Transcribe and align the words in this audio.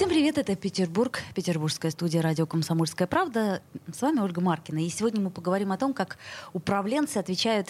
Всем 0.00 0.08
привет, 0.08 0.38
это 0.38 0.56
Петербург, 0.56 1.20
петербургская 1.34 1.90
студия 1.90 2.22
радио 2.22 2.46
«Комсомольская 2.46 3.06
правда». 3.06 3.60
С 3.92 4.00
вами 4.00 4.20
Ольга 4.20 4.40
Маркина. 4.40 4.78
И 4.78 4.88
сегодня 4.88 5.20
мы 5.20 5.28
поговорим 5.28 5.72
о 5.72 5.76
том, 5.76 5.92
как 5.92 6.16
управленцы 6.54 7.18
отвечают 7.18 7.68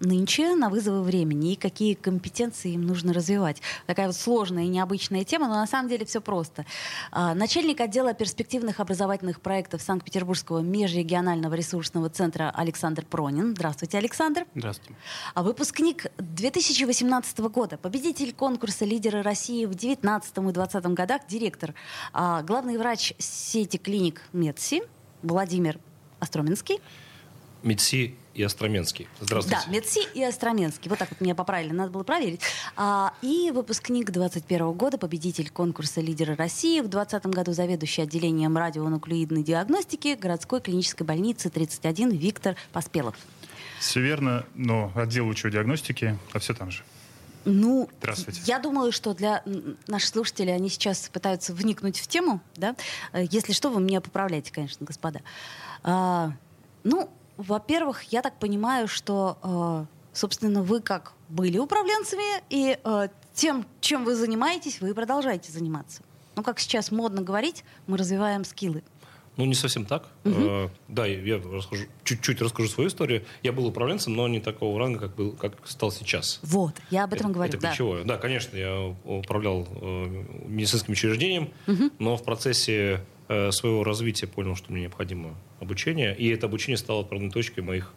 нынче 0.00 0.54
на 0.54 0.68
вызовы 0.68 1.02
времени 1.02 1.52
и 1.52 1.56
какие 1.56 1.94
компетенции 1.94 2.72
им 2.72 2.82
нужно 2.82 3.12
развивать. 3.12 3.60
Такая 3.86 4.06
вот 4.06 4.16
сложная 4.16 4.64
и 4.64 4.68
необычная 4.68 5.24
тема, 5.24 5.48
но 5.48 5.54
на 5.54 5.66
самом 5.66 5.88
деле 5.88 6.04
все 6.04 6.20
просто. 6.20 6.64
А, 7.12 7.34
начальник 7.34 7.80
отдела 7.80 8.14
перспективных 8.14 8.80
образовательных 8.80 9.40
проектов 9.40 9.82
Санкт-Петербургского 9.82 10.60
межрегионального 10.60 11.54
ресурсного 11.54 12.08
центра 12.08 12.50
Александр 12.54 13.04
Пронин. 13.04 13.54
Здравствуйте, 13.54 13.98
Александр. 13.98 14.46
Здравствуйте. 14.54 14.94
А 15.34 15.42
выпускник 15.42 16.06
2018 16.18 17.38
года, 17.40 17.76
победитель 17.76 18.32
конкурса 18.32 18.84
«Лидеры 18.84 19.22
России» 19.22 19.66
в 19.66 19.70
2019 19.70 20.30
и 20.30 20.40
2020 20.52 20.94
годах, 20.94 21.22
директор, 21.28 21.74
а, 22.12 22.42
главный 22.42 22.78
врач 22.78 23.12
сети 23.18 23.76
клиник 23.76 24.22
МедСи 24.32 24.80
Владимир 25.22 25.78
Остроменский. 26.18 26.80
МедСи 27.62 28.14
и 28.40 28.42
Остроменский. 28.42 29.06
Здравствуйте. 29.20 29.60
Да, 29.66 29.70
Медси 29.70 30.00
и 30.14 30.24
Остроменский. 30.24 30.88
Вот 30.88 30.98
так 30.98 31.10
вот 31.10 31.20
меня 31.20 31.34
поправили, 31.34 31.72
надо 31.72 31.90
было 31.90 32.02
проверить. 32.02 32.40
А, 32.74 33.12
и 33.20 33.50
выпускник 33.52 34.10
21 34.10 34.72
года, 34.72 34.96
победитель 34.96 35.50
конкурса 35.50 36.00
«Лидеры 36.00 36.34
России», 36.34 36.80
в 36.80 36.88
2020 36.88 37.26
году 37.26 37.52
заведующий 37.52 38.02
отделением 38.02 38.56
радионуклеидной 38.56 39.42
диагностики 39.42 40.16
городской 40.18 40.60
клинической 40.60 41.06
больницы 41.06 41.50
31 41.50 42.10
Виктор 42.10 42.56
Поспелов. 42.72 43.14
Все 43.78 44.00
верно, 44.00 44.46
но 44.54 44.90
отдел 44.94 45.28
учебы 45.28 45.52
диагностики, 45.52 46.18
а 46.32 46.38
все 46.38 46.54
там 46.54 46.70
же. 46.70 46.82
Ну, 47.44 47.88
Здравствуйте. 47.98 48.42
я 48.44 48.58
думаю, 48.58 48.92
что 48.92 49.14
для 49.14 49.42
наших 49.86 50.08
слушателей 50.08 50.54
они 50.54 50.68
сейчас 50.68 51.08
пытаются 51.08 51.54
вникнуть 51.54 51.98
в 51.98 52.06
тему, 52.06 52.40
да. 52.56 52.74
Э, 53.12 53.24
если 53.30 53.52
что, 53.52 53.70
вы 53.70 53.80
меня 53.80 54.00
поправляете, 54.00 54.52
конечно, 54.52 54.84
господа. 54.84 55.20
А, 55.82 56.32
ну, 56.84 57.10
во-первых, 57.40 58.02
я 58.12 58.22
так 58.22 58.38
понимаю, 58.38 58.88
что, 58.88 59.38
э, 59.42 59.86
собственно, 60.12 60.62
вы 60.62 60.80
как 60.80 61.12
были 61.28 61.58
управленцами, 61.58 62.42
и 62.50 62.78
э, 62.82 63.08
тем, 63.34 63.64
чем 63.80 64.04
вы 64.04 64.14
занимаетесь, 64.14 64.80
вы 64.80 64.90
и 64.90 64.92
продолжаете 64.92 65.50
заниматься. 65.50 66.02
Ну, 66.36 66.42
как 66.42 66.60
сейчас 66.60 66.90
модно 66.90 67.22
говорить, 67.22 67.64
мы 67.86 67.96
развиваем 67.96 68.44
скиллы. 68.44 68.82
Ну, 69.36 69.46
не 69.46 69.54
совсем 69.54 69.86
так. 69.86 70.06
Э, 70.24 70.68
да, 70.88 71.06
я 71.06 71.38
расскажу, 71.38 71.84
чуть-чуть 72.04 72.42
расскажу 72.42 72.68
свою 72.68 72.90
историю. 72.90 73.24
Я 73.42 73.52
был 73.52 73.66
управленцем, 73.66 74.14
но 74.14 74.28
не 74.28 74.40
такого 74.40 74.78
ранга, 74.78 74.98
как, 74.98 75.14
был, 75.14 75.32
как 75.32 75.54
стал 75.66 75.90
сейчас. 75.92 76.40
Вот, 76.42 76.74
я 76.90 77.04
об 77.04 77.14
этом 77.14 77.28
это, 77.28 77.34
говорю. 77.34 77.48
Это 77.52 77.60
да. 77.60 77.68
ключевое. 77.68 78.04
Да, 78.04 78.18
конечно, 78.18 78.56
я 78.56 78.94
управлял 79.04 79.66
э, 79.70 80.24
медицинским 80.46 80.92
учреждением, 80.92 81.50
но 81.98 82.16
в 82.16 82.22
процессе 82.22 83.04
э, 83.28 83.50
своего 83.52 83.82
развития 83.82 84.26
понял, 84.26 84.56
что 84.56 84.72
мне 84.72 84.82
необходимо 84.82 85.34
обучение. 85.60 86.16
И 86.16 86.28
это 86.28 86.46
обучение 86.46 86.76
стало 86.76 87.02
отправной 87.02 87.30
точкой 87.30 87.60
моих 87.60 87.92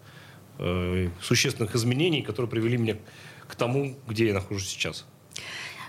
э, 0.60 1.10
существенных 1.22 1.76
изменений, 1.76 2.22
которые 2.22 2.50
привели 2.50 2.78
меня 2.78 2.98
к 3.48 3.56
тому, 3.56 3.96
где 4.08 4.28
я 4.28 4.34
нахожусь 4.34 4.68
сейчас. 4.68 5.06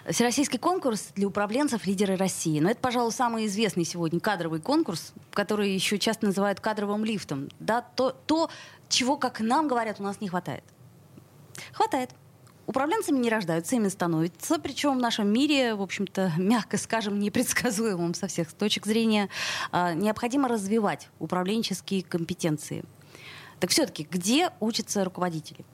Всероссийский 0.08 0.58
конкурс 0.58 1.12
для 1.14 1.26
управленцев 1.26 1.86
«Лидеры 1.86 2.16
России». 2.16 2.60
Но 2.60 2.70
это, 2.70 2.80
пожалуй, 2.80 3.10
самый 3.10 3.46
известный 3.46 3.84
сегодня 3.84 4.20
кадровый 4.20 4.60
конкурс, 4.60 5.14
который 5.32 5.72
еще 5.72 5.98
часто 5.98 6.26
называют 6.26 6.60
кадровым 6.60 7.06
лифтом. 7.06 7.48
Да, 7.58 7.80
то, 7.80 8.10
то, 8.10 8.50
чего, 8.90 9.16
как 9.16 9.40
нам 9.40 9.66
говорят, 9.66 10.00
у 10.00 10.02
нас 10.02 10.20
не 10.20 10.28
хватает. 10.28 10.62
Хватает. 11.72 12.10
Управленцами 12.66 13.18
не 13.18 13.28
рождаются, 13.28 13.76
ими 13.76 13.88
становятся. 13.88 14.58
Причем 14.58 14.98
в 14.98 15.00
нашем 15.00 15.28
мире, 15.28 15.74
в 15.74 15.82
общем-то, 15.82 16.32
мягко 16.38 16.78
скажем, 16.78 17.18
непредсказуемым 17.18 18.14
со 18.14 18.26
всех 18.26 18.52
точек 18.52 18.86
зрения, 18.86 19.28
а, 19.70 19.94
необходимо 19.94 20.48
развивать 20.48 21.08
управленческие 21.18 22.02
компетенции. 22.02 22.84
Так 23.60 23.70
все-таки, 23.70 24.06
где 24.10 24.50
учатся 24.60 25.04
руководители? 25.04 25.64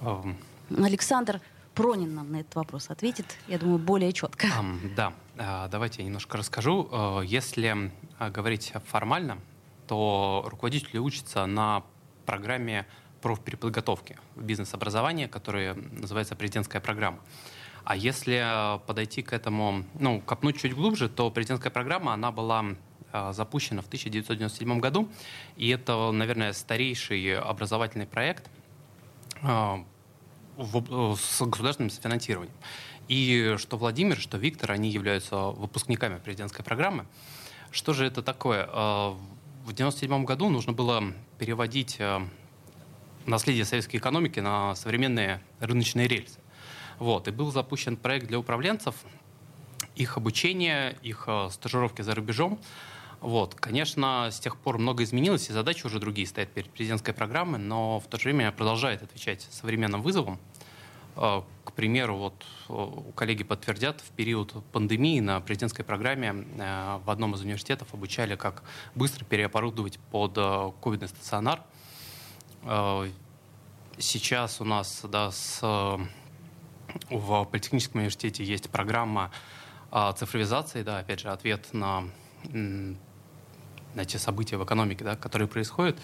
Um, 0.00 0.34
Александр 0.78 1.40
Пронин 1.74 2.14
нам 2.14 2.32
на 2.32 2.40
этот 2.40 2.54
вопрос 2.54 2.90
ответит, 2.90 3.26
я 3.46 3.58
думаю, 3.58 3.78
более 3.78 4.12
четко. 4.12 4.46
um, 4.48 4.94
да, 4.94 5.12
uh, 5.36 5.68
давайте 5.70 6.02
я 6.02 6.06
немножко 6.06 6.36
расскажу. 6.36 6.88
Uh, 6.90 7.24
если 7.24 7.90
uh, 8.18 8.30
говорить 8.30 8.72
формально, 8.86 9.38
то 9.86 10.44
руководители 10.46 10.98
учатся 10.98 11.46
на 11.46 11.82
программе 12.26 12.86
профпереподготовки 13.22 14.18
в 14.36 14.42
бизнес-образовании, 14.42 15.26
которая 15.26 15.74
называется 15.74 16.36
президентская 16.36 16.82
программа. 16.82 17.18
А 17.84 17.96
если 17.96 18.78
подойти 18.86 19.22
к 19.22 19.32
этому, 19.32 19.84
ну, 19.98 20.20
копнуть 20.20 20.60
чуть 20.60 20.74
глубже, 20.74 21.08
то 21.08 21.30
президентская 21.30 21.72
программа, 21.72 22.12
она 22.12 22.30
была 22.30 22.64
запущена 23.32 23.82
в 23.82 23.86
1997 23.86 24.80
году, 24.80 25.08
и 25.56 25.68
это, 25.68 26.10
наверное, 26.12 26.52
старейший 26.52 27.38
образовательный 27.38 28.06
проект 28.06 28.50
в, 29.42 31.16
с 31.16 31.42
государственным 31.42 31.90
финансированием. 31.90 32.54
И 33.08 33.56
что 33.58 33.76
Владимир, 33.76 34.16
что 34.16 34.38
Виктор, 34.38 34.70
они 34.70 34.88
являются 34.88 35.36
выпускниками 35.36 36.18
президентской 36.18 36.62
программы. 36.62 37.06
Что 37.70 37.92
же 37.92 38.06
это 38.06 38.22
такое? 38.22 38.66
В 38.66 39.70
1997 39.72 40.24
году 40.24 40.48
нужно 40.48 40.72
было 40.72 41.02
переводить 41.38 41.98
наследие 43.26 43.64
советской 43.64 43.96
экономики 43.96 44.40
на 44.40 44.74
современные 44.74 45.42
рыночные 45.60 46.08
рельсы. 46.08 46.38
Вот. 46.98 47.28
И 47.28 47.30
был 47.30 47.50
запущен 47.50 47.96
проект 47.96 48.26
для 48.26 48.38
управленцев, 48.38 48.94
их 49.96 50.16
обучение, 50.16 50.96
их 51.02 51.28
стажировки 51.50 52.02
за 52.02 52.14
рубежом. 52.14 52.58
Вот. 53.20 53.54
Конечно, 53.54 54.28
с 54.30 54.40
тех 54.40 54.56
пор 54.56 54.78
много 54.78 55.04
изменилось, 55.04 55.48
и 55.50 55.52
задачи 55.52 55.86
уже 55.86 56.00
другие 56.00 56.26
стоят 56.26 56.50
перед 56.50 56.70
президентской 56.70 57.12
программой, 57.12 57.60
но 57.60 58.00
в 58.00 58.06
то 58.06 58.18
же 58.18 58.24
время 58.24 58.50
продолжает 58.52 59.02
отвечать 59.02 59.46
современным 59.50 60.02
вызовам. 60.02 60.38
К 61.14 61.72
примеру, 61.76 62.16
вот 62.16 63.12
коллеги 63.14 63.44
подтвердят, 63.44 64.00
в 64.00 64.10
период 64.12 64.64
пандемии 64.72 65.20
на 65.20 65.40
президентской 65.40 65.82
программе 65.82 66.32
в 66.32 67.10
одном 67.10 67.34
из 67.34 67.42
университетов 67.42 67.92
обучали, 67.92 68.34
как 68.34 68.62
быстро 68.94 69.24
переоборудовать 69.26 69.98
под 70.10 70.34
ковидный 70.82 71.08
стационар. 71.08 71.62
Сейчас 73.98 74.60
у 74.60 74.64
нас 74.64 75.04
да, 75.10 75.30
с, 75.30 75.60
в 77.10 77.44
Политехническом 77.44 78.00
университете 78.00 78.44
есть 78.44 78.70
программа 78.70 79.30
цифровизации, 80.16 80.82
да, 80.82 80.98
опять 80.98 81.20
же, 81.20 81.28
ответ 81.28 81.72
на 81.72 82.04
на 83.94 84.04
те 84.04 84.18
события 84.18 84.56
в 84.56 84.64
экономике, 84.64 85.04
да, 85.04 85.16
которые 85.16 85.48
происходят. 85.48 85.98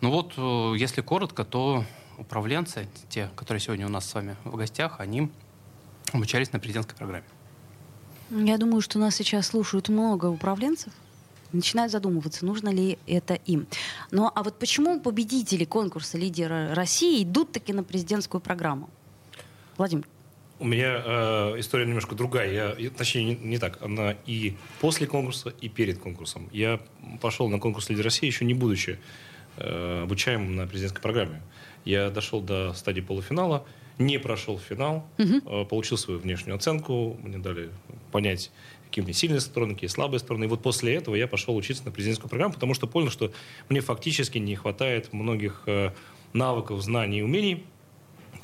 Ну 0.00 0.10
вот, 0.10 0.34
э, 0.36 0.74
если 0.78 1.00
коротко, 1.00 1.44
то 1.44 1.84
управленцы, 2.18 2.88
те, 3.08 3.30
которые 3.36 3.60
сегодня 3.60 3.86
у 3.86 3.90
нас 3.90 4.08
с 4.08 4.14
вами 4.14 4.36
в 4.44 4.56
гостях, 4.56 5.00
они 5.00 5.30
обучались 6.12 6.52
на 6.52 6.58
президентской 6.58 6.96
программе. 6.96 7.24
Я 8.30 8.58
думаю, 8.58 8.80
что 8.80 8.98
нас 8.98 9.14
сейчас 9.14 9.48
слушают 9.48 9.88
много 9.88 10.26
управленцев, 10.26 10.92
начинают 11.52 11.92
задумываться, 11.92 12.44
нужно 12.44 12.68
ли 12.70 12.98
это 13.06 13.34
им. 13.34 13.66
Ну 14.10 14.30
а 14.34 14.42
вот 14.42 14.58
почему 14.58 15.00
победители 15.00 15.64
конкурса 15.64 16.18
«Лидеры 16.18 16.74
России» 16.74 17.22
идут 17.22 17.52
таки 17.52 17.72
на 17.72 17.82
президентскую 17.84 18.40
программу? 18.40 18.88
Владимир. 19.76 20.04
У 20.58 20.64
меня 20.64 21.02
э, 21.04 21.60
история 21.60 21.84
немножко 21.84 22.14
другая. 22.14 22.76
Я, 22.78 22.90
точнее, 22.90 23.24
не, 23.24 23.34
не 23.36 23.58
так. 23.58 23.82
Она 23.82 24.16
и 24.24 24.54
после 24.80 25.06
конкурса, 25.06 25.52
и 25.60 25.68
перед 25.68 25.98
конкурсом. 25.98 26.48
Я 26.50 26.80
пошел 27.20 27.48
на 27.48 27.58
конкурс 27.58 27.90
«Лидер 27.90 28.04
России», 28.04 28.26
еще 28.26 28.46
не 28.46 28.54
будучи 28.54 28.98
э, 29.58 30.02
обучаемым 30.04 30.56
на 30.56 30.66
президентской 30.66 31.02
программе. 31.02 31.42
Я 31.84 32.08
дошел 32.10 32.40
до 32.40 32.72
стадии 32.72 33.02
полуфинала, 33.02 33.66
не 33.98 34.18
прошел 34.18 34.58
финал, 34.58 35.06
Мгм. 35.18 35.42
э, 35.46 35.64
получил 35.66 35.98
свою 35.98 36.20
внешнюю 36.20 36.56
оценку, 36.56 37.18
мне 37.22 37.36
дали 37.38 37.68
понять, 38.10 38.50
какие 38.86 39.02
у 39.02 39.06
меня 39.06 39.14
сильные 39.14 39.40
стороны, 39.40 39.74
какие 39.74 39.88
слабые 39.88 40.20
стороны. 40.20 40.44
И 40.44 40.46
вот 40.48 40.62
после 40.62 40.94
этого 40.94 41.14
я 41.14 41.26
пошел 41.26 41.54
учиться 41.56 41.84
на 41.84 41.90
президентскую 41.90 42.30
программу, 42.30 42.54
потому 42.54 42.74
что 42.74 42.86
понял, 42.86 43.10
что 43.10 43.32
мне 43.68 43.80
фактически 43.80 44.38
не 44.38 44.56
хватает 44.56 45.12
многих 45.12 45.62
э, 45.66 45.90
навыков, 46.32 46.82
знаний 46.82 47.18
и 47.18 47.22
умений, 47.22 47.64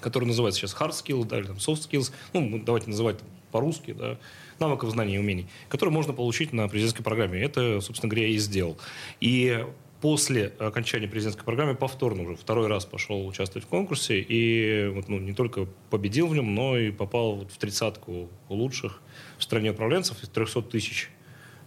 которые 0.01 0.29
называются 0.29 0.61
сейчас 0.61 0.77
hard 0.79 0.91
skills, 0.91 1.25
да, 1.25 1.39
или 1.39 1.47
там 1.47 1.57
soft 1.57 1.89
skills, 1.89 2.13
ну, 2.33 2.61
давайте 2.65 2.91
называть 2.91 3.19
по-русски, 3.51 3.93
да, 3.93 4.19
навыков, 4.59 4.91
знаний 4.91 5.17
и 5.17 5.19
умений, 5.19 5.47
которые 5.69 5.93
можно 5.93 6.13
получить 6.13 6.53
на 6.53 6.69
президентской 6.69 7.03
программе. 7.03 7.41
Это, 7.41 7.81
собственно 7.81 8.11
говоря, 8.11 8.27
я 8.27 8.35
и 8.35 8.39
сделал. 8.39 8.79
И 9.21 9.65
после 10.03 10.53
окончания 10.59 11.07
президентской 11.07 11.45
программы 11.45 11.77
повторно 11.77 12.25
уже 12.25 12.35
второй 12.35 12.67
раз 12.67 12.85
пошел 12.85 13.25
участвовать 13.25 13.65
в 13.65 13.69
конкурсе 13.69 14.21
и 14.21 14.89
вот, 14.89 15.09
ну, 15.09 15.21
не 15.21 15.33
только 15.33 15.69
победил 15.91 16.27
в 16.27 16.35
нем, 16.35 16.57
но 16.57 16.77
и 16.77 16.91
попал 16.91 17.37
вот 17.37 17.53
в 17.53 17.57
тридцатку 17.57 18.29
лучших 18.49 19.01
в 19.39 19.45
стране 19.45 19.71
управленцев 19.71 20.21
из 20.21 20.29
300 20.29 20.63
тысяч 20.63 21.09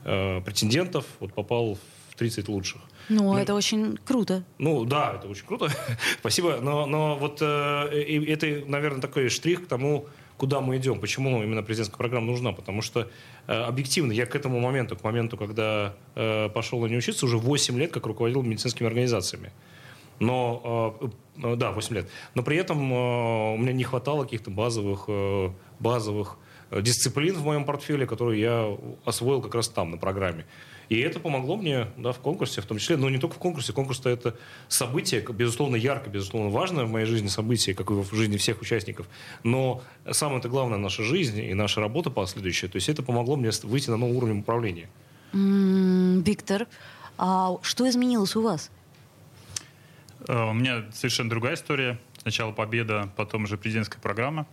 э, 0.03 0.41
претендентов, 0.41 1.05
вот 1.21 1.33
попал 1.33 1.77
в 2.09 2.15
30 2.17 2.49
лучших. 2.49 2.81
Ну, 3.07 3.23
ну, 3.33 3.37
это 3.37 3.53
очень 3.53 3.97
круто. 4.03 4.43
Ну, 4.57 4.83
да, 4.83 5.15
это 5.17 5.29
очень 5.29 5.45
круто. 5.45 5.69
Спасибо. 6.19 6.59
Но, 6.61 6.85
но 6.85 7.15
вот 7.15 7.37
э, 7.41 7.45
это, 7.45 8.69
наверное, 8.69 8.99
такой 8.99 9.29
штрих 9.29 9.63
к 9.63 9.67
тому, 9.67 10.07
куда 10.37 10.61
мы 10.61 10.77
идем, 10.77 10.99
почему 10.99 11.41
именно 11.43 11.63
президентская 11.63 11.97
программа 11.97 12.27
нужна. 12.27 12.51
Потому 12.51 12.81
что 12.81 13.09
э, 13.47 13.53
объективно 13.53 14.11
я 14.11 14.25
к 14.25 14.35
этому 14.35 14.59
моменту, 14.59 14.95
к 14.95 15.03
моменту, 15.03 15.37
когда 15.37 15.95
э, 16.15 16.49
пошел 16.49 16.81
на 16.81 16.87
нее 16.87 16.97
учиться, 16.97 17.25
уже 17.25 17.37
8 17.37 17.77
лет 17.77 17.91
как 17.91 18.05
руководил 18.05 18.41
медицинскими 18.41 18.87
организациями. 18.87 19.51
Но, 20.19 20.97
э, 21.41 21.55
да, 21.55 21.71
8 21.71 21.95
лет. 21.95 22.09
Но 22.33 22.43
при 22.43 22.57
этом 22.57 22.91
у 22.91 23.57
меня 23.57 23.73
не 23.73 23.83
хватало 23.83 24.23
каких-то 24.23 24.51
базовых, 24.51 25.09
базовых 25.79 26.37
дисциплин 26.71 27.35
в 27.35 27.45
моем 27.45 27.65
портфеле, 27.65 28.05
которые 28.05 28.41
я 28.41 28.77
освоил 29.05 29.41
как 29.41 29.55
раз 29.55 29.69
там, 29.69 29.91
на 29.91 29.97
программе. 29.97 30.45
И 30.89 30.99
это 30.99 31.19
помогло 31.19 31.57
мне 31.57 31.87
да, 31.97 32.11
в 32.11 32.19
конкурсе, 32.19 32.61
в 32.61 32.65
том 32.65 32.77
числе, 32.77 32.97
но 32.97 33.09
не 33.09 33.17
только 33.17 33.35
в 33.35 33.39
конкурсе. 33.39 33.73
Конкурс-то 33.73 34.09
это 34.09 34.35
событие, 34.67 35.21
безусловно, 35.21 35.75
яркое, 35.75 36.13
безусловно, 36.13 36.49
важное 36.49 36.85
в 36.85 36.91
моей 36.91 37.05
жизни 37.05 37.27
событие, 37.27 37.75
как 37.75 37.89
и 37.91 37.93
в 37.93 38.13
жизни 38.13 38.37
всех 38.37 38.61
участников. 38.61 39.07
Но 39.43 39.81
самое-то 40.09 40.49
главное 40.49 40.77
наша 40.77 41.03
жизнь 41.03 41.39
и 41.39 41.53
наша 41.53 41.81
работа 41.81 42.09
последующая. 42.09 42.67
То 42.67 42.77
есть 42.77 42.89
это 42.89 43.03
помогло 43.03 43.35
мне 43.35 43.49
выйти 43.63 43.89
на 43.89 43.97
новый 43.97 44.15
уровень 44.15 44.39
управления. 44.39 44.89
Виктор, 45.33 46.67
а 47.17 47.57
что 47.61 47.89
изменилось 47.89 48.35
у 48.35 48.41
вас? 48.41 48.71
Э, 50.27 50.49
у 50.49 50.53
меня 50.53 50.85
совершенно 50.93 51.29
другая 51.29 51.55
история. 51.55 51.99
Сначала 52.21 52.51
победа, 52.51 53.09
потом 53.15 53.43
уже 53.43 53.57
президентская 53.57 54.01
программа. 54.01 54.47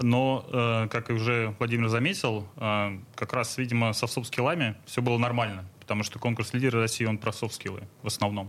Но, 0.00 0.46
э, 0.52 0.88
как 0.90 1.10
и 1.10 1.12
уже 1.12 1.54
Владимир 1.58 1.88
заметил, 1.88 2.46
э, 2.56 2.98
как 3.16 3.32
раз, 3.32 3.58
видимо, 3.58 3.92
со 3.92 4.06
софт-скиллами 4.06 4.76
все 4.86 5.02
было 5.02 5.18
нормально, 5.18 5.64
потому 5.80 6.04
что 6.04 6.20
конкурс 6.20 6.52
лидера 6.54 6.80
России, 6.80 7.04
он 7.04 7.18
про 7.18 7.32
софт-скиллы 7.32 7.82
в 8.02 8.06
основном. 8.06 8.48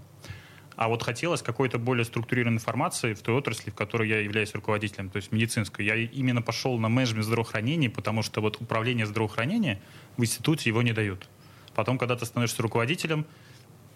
А 0.76 0.88
вот 0.88 1.02
хотелось 1.02 1.42
какой-то 1.42 1.80
более 1.80 2.06
структурированной 2.06 2.58
информации 2.58 3.14
в 3.14 3.22
той 3.22 3.36
отрасли, 3.36 3.72
в 3.72 3.76
которой 3.76 4.08
я 4.08 4.20
являюсь 4.20 4.54
руководителем, 4.54 5.10
то 5.10 5.18
есть 5.18 5.32
медицинской. 5.32 5.84
Я 5.84 5.96
именно 5.96 6.42
пошел 6.44 6.78
на 6.78 6.88
менеджмент 6.88 7.26
здравоохранения, 7.26 7.90
потому 7.90 8.22
что 8.22 8.42
вот 8.42 8.62
управление 8.62 9.08
здравоохранения 9.08 9.82
в 10.18 10.22
институте 10.22 10.70
его 10.70 10.84
не 10.84 10.94
дают. 10.94 11.28
Потом, 11.74 11.98
когда 11.98 12.16
ты 12.16 12.26
становишься 12.26 12.62
руководителем, 12.62 13.26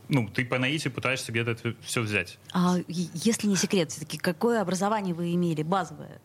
ну, 0.10 0.28
ты 0.28 0.44
по 0.44 0.58
наитию 0.58 0.92
пытаешься 0.92 1.32
где-то 1.32 1.52
это 1.52 1.76
все 1.84 2.02
взять. 2.02 2.40
А 2.52 2.78
если 2.88 3.48
не 3.48 3.56
секрет, 3.56 3.92
все-таки 3.92 4.18
какое 4.18 4.60
образование 4.60 5.14
вы 5.14 5.34
имели, 5.34 5.62
базовое? 5.64 6.20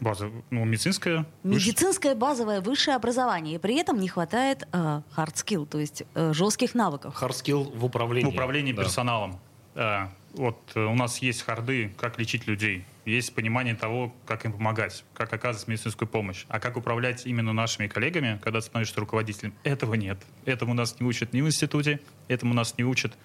База, 0.00 0.30
ну, 0.50 0.64
медицинское. 0.64 1.26
Медицинское 1.42 2.10
выше... 2.10 2.20
базовое 2.20 2.60
высшее 2.60 2.96
образование. 2.96 3.56
И 3.56 3.58
при 3.58 3.76
этом 3.76 3.98
не 3.98 4.08
хватает 4.08 4.68
э, 4.72 4.76
hard 5.16 5.34
skill, 5.34 5.66
то 5.66 5.78
есть 5.78 6.04
э, 6.14 6.32
жестких 6.32 6.74
навыков. 6.74 7.16
Hard 7.20 7.30
skill 7.30 7.76
в 7.76 7.84
управлении. 7.84 8.30
В 8.30 8.34
управлении 8.34 8.72
да. 8.72 8.82
персоналом. 8.82 9.40
Э, 9.74 10.06
вот 10.34 10.58
э, 10.74 10.84
у 10.84 10.94
нас 10.94 11.18
есть 11.18 11.42
харды, 11.42 11.92
как 11.96 12.18
лечить 12.18 12.46
людей. 12.46 12.84
Есть 13.04 13.34
понимание 13.34 13.74
того, 13.74 14.14
как 14.26 14.44
им 14.44 14.52
помогать, 14.52 15.04
как 15.14 15.32
оказывать 15.32 15.66
медицинскую 15.66 16.08
помощь. 16.08 16.44
А 16.48 16.60
как 16.60 16.76
управлять 16.76 17.26
именно 17.26 17.52
нашими 17.52 17.86
коллегами, 17.86 18.38
когда 18.42 18.60
становишься 18.60 19.00
руководителем, 19.00 19.54
этого 19.64 19.94
нет. 19.94 20.18
Этому 20.44 20.74
нас 20.74 21.00
не 21.00 21.06
учат 21.06 21.32
ни 21.32 21.40
в 21.40 21.46
институте, 21.46 22.00
этому 22.28 22.54
нас 22.54 22.76
не 22.76 22.84
учат, 22.84 23.16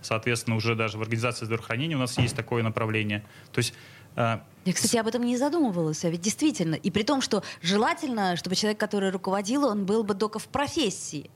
соответственно, 0.00 0.56
уже 0.56 0.76
даже 0.76 0.96
в 0.96 1.02
организации 1.02 1.44
здравоохранения 1.44 1.96
у 1.96 2.00
нас 2.00 2.16
есть 2.18 2.36
такое 2.36 2.62
направление. 2.62 3.24
То 3.52 3.58
есть 3.58 3.74
я, 4.16 4.72
кстати, 4.72 4.96
об 4.96 5.08
этом 5.08 5.24
не 5.24 5.36
задумывалась, 5.36 6.04
а 6.04 6.10
ведь 6.10 6.20
действительно. 6.20 6.76
И 6.76 6.90
при 6.90 7.02
том, 7.02 7.20
что 7.20 7.42
желательно, 7.62 8.36
чтобы 8.36 8.54
человек, 8.54 8.78
который 8.78 9.10
руководил, 9.10 9.64
он 9.64 9.84
был 9.86 10.04
бы 10.04 10.14
только 10.14 10.38
в 10.38 10.46
профессии. 10.46 11.30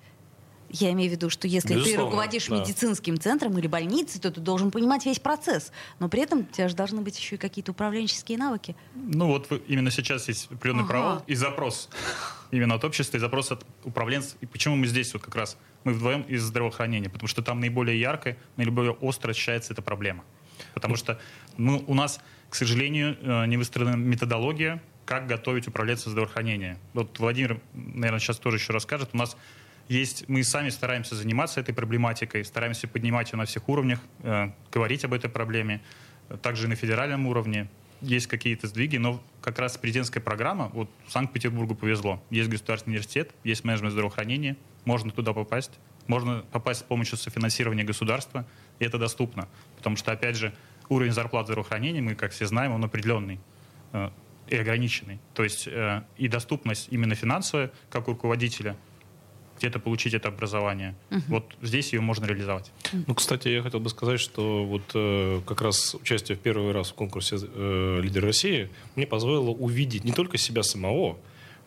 Я 0.68 0.92
имею 0.92 1.10
в 1.10 1.12
виду, 1.12 1.30
что 1.30 1.46
если 1.46 1.74
Безусловно, 1.74 1.96
ты 1.96 2.02
руководишь 2.02 2.46
да. 2.48 2.58
медицинским 2.58 3.20
центром 3.20 3.56
или 3.58 3.66
больницей, 3.66 4.20
то 4.20 4.30
ты 4.30 4.40
должен 4.40 4.70
понимать 4.70 5.06
весь 5.06 5.20
процесс. 5.20 5.70
Но 6.00 6.08
при 6.08 6.22
этом 6.22 6.40
у 6.40 6.42
тебя 6.44 6.68
же 6.68 6.74
должны 6.74 7.02
быть 7.02 7.18
еще 7.18 7.36
и 7.36 7.38
какие-то 7.38 7.70
управленческие 7.70 8.36
навыки. 8.36 8.74
Ну 8.94 9.28
вот 9.28 9.48
именно 9.68 9.90
сейчас 9.90 10.26
есть 10.28 10.50
определенный 10.50 10.82
ага. 10.82 10.90
провал 10.90 11.22
и 11.26 11.34
запрос 11.34 11.88
именно 12.50 12.74
от 12.74 12.84
общества, 12.84 13.16
и 13.16 13.20
запрос 13.20 13.52
от 13.52 13.64
управленцев. 13.84 14.36
И 14.40 14.46
почему 14.46 14.76
мы 14.76 14.86
здесь 14.86 15.12
вот 15.14 15.22
как 15.22 15.36
раз, 15.36 15.56
мы 15.84 15.92
вдвоем 15.92 16.22
из 16.22 16.42
здравоохранения? 16.42 17.08
Потому 17.08 17.28
что 17.28 17.42
там 17.42 17.60
наиболее 17.60 17.98
ярко, 17.98 18.36
наиболее 18.56 18.92
остро 18.92 19.30
ощущается 19.30 19.72
эта 19.72 19.82
проблема. 19.82 20.24
Потому 20.74 20.96
что 20.96 21.20
ну, 21.56 21.84
у 21.86 21.94
нас 21.94 22.20
к 22.48 22.54
сожалению, 22.54 23.16
э, 23.20 23.46
не 23.46 23.56
выстроена 23.56 23.96
методология, 23.96 24.82
как 25.04 25.26
готовить 25.26 25.68
управленцев 25.68 26.08
здравоохранения. 26.08 26.78
Вот 26.92 27.18
Владимир, 27.18 27.60
наверное, 27.72 28.18
сейчас 28.18 28.38
тоже 28.38 28.56
еще 28.56 28.72
расскажет. 28.72 29.10
У 29.12 29.16
нас 29.16 29.36
есть, 29.88 30.28
мы 30.28 30.42
сами 30.42 30.68
стараемся 30.70 31.14
заниматься 31.14 31.60
этой 31.60 31.72
проблематикой, 31.72 32.44
стараемся 32.44 32.88
поднимать 32.88 33.32
ее 33.32 33.38
на 33.38 33.44
всех 33.44 33.68
уровнях, 33.68 34.00
э, 34.22 34.50
говорить 34.72 35.04
об 35.04 35.14
этой 35.14 35.30
проблеме, 35.30 35.80
также 36.42 36.66
и 36.66 36.68
на 36.68 36.74
федеральном 36.74 37.26
уровне. 37.26 37.68
Есть 38.00 38.26
какие-то 38.26 38.66
сдвиги, 38.66 38.96
но 38.96 39.22
как 39.40 39.58
раз 39.58 39.78
президентская 39.78 40.22
программа, 40.22 40.68
вот 40.74 40.90
Санкт-Петербургу 41.08 41.74
повезло. 41.74 42.22
Есть 42.30 42.50
государственный 42.50 42.94
университет, 42.94 43.32
есть 43.44 43.64
менеджмент 43.64 43.92
здравоохранения, 43.92 44.56
можно 44.84 45.10
туда 45.12 45.32
попасть, 45.32 45.70
можно 46.06 46.44
попасть 46.52 46.80
с 46.80 46.82
помощью 46.82 47.16
софинансирования 47.16 47.84
государства, 47.84 48.44
и 48.80 48.84
это 48.84 48.98
доступно. 48.98 49.48
Потому 49.76 49.96
что, 49.96 50.12
опять 50.12 50.36
же, 50.36 50.52
уровень 50.90 51.12
зарплат 51.12 51.46
здравоохранения, 51.46 52.00
мы, 52.00 52.14
как 52.14 52.32
все 52.32 52.46
знаем, 52.46 52.72
он 52.72 52.84
определенный 52.84 53.40
э, 53.92 54.10
и 54.48 54.56
ограниченный. 54.56 55.18
То 55.34 55.44
есть 55.44 55.68
э, 55.68 56.02
и 56.16 56.28
доступность 56.28 56.88
именно 56.90 57.14
финансовая, 57.14 57.70
как 57.90 58.08
у 58.08 58.12
руководителя, 58.12 58.76
где-то 59.58 59.78
получить 59.78 60.14
это 60.14 60.28
образование. 60.28 60.94
Uh-huh. 61.10 61.22
Вот 61.28 61.56
здесь 61.62 61.92
ее 61.92 62.00
можно 62.00 62.26
реализовать. 62.26 62.72
Ну, 63.06 63.14
кстати, 63.14 63.48
я 63.48 63.62
хотел 63.62 63.80
бы 63.80 63.88
сказать, 63.88 64.20
что 64.20 64.64
вот 64.64 64.82
э, 64.94 65.40
как 65.46 65.62
раз 65.62 65.94
участие 65.94 66.36
в 66.36 66.40
первый 66.40 66.72
раз 66.72 66.90
в 66.90 66.94
конкурсе 66.94 67.36
э, 67.40 68.00
«Лидер 68.02 68.24
России» 68.24 68.68
мне 68.96 69.06
позволило 69.06 69.50
увидеть 69.50 70.04
не 70.04 70.12
только 70.12 70.36
себя 70.36 70.62
самого, 70.62 71.18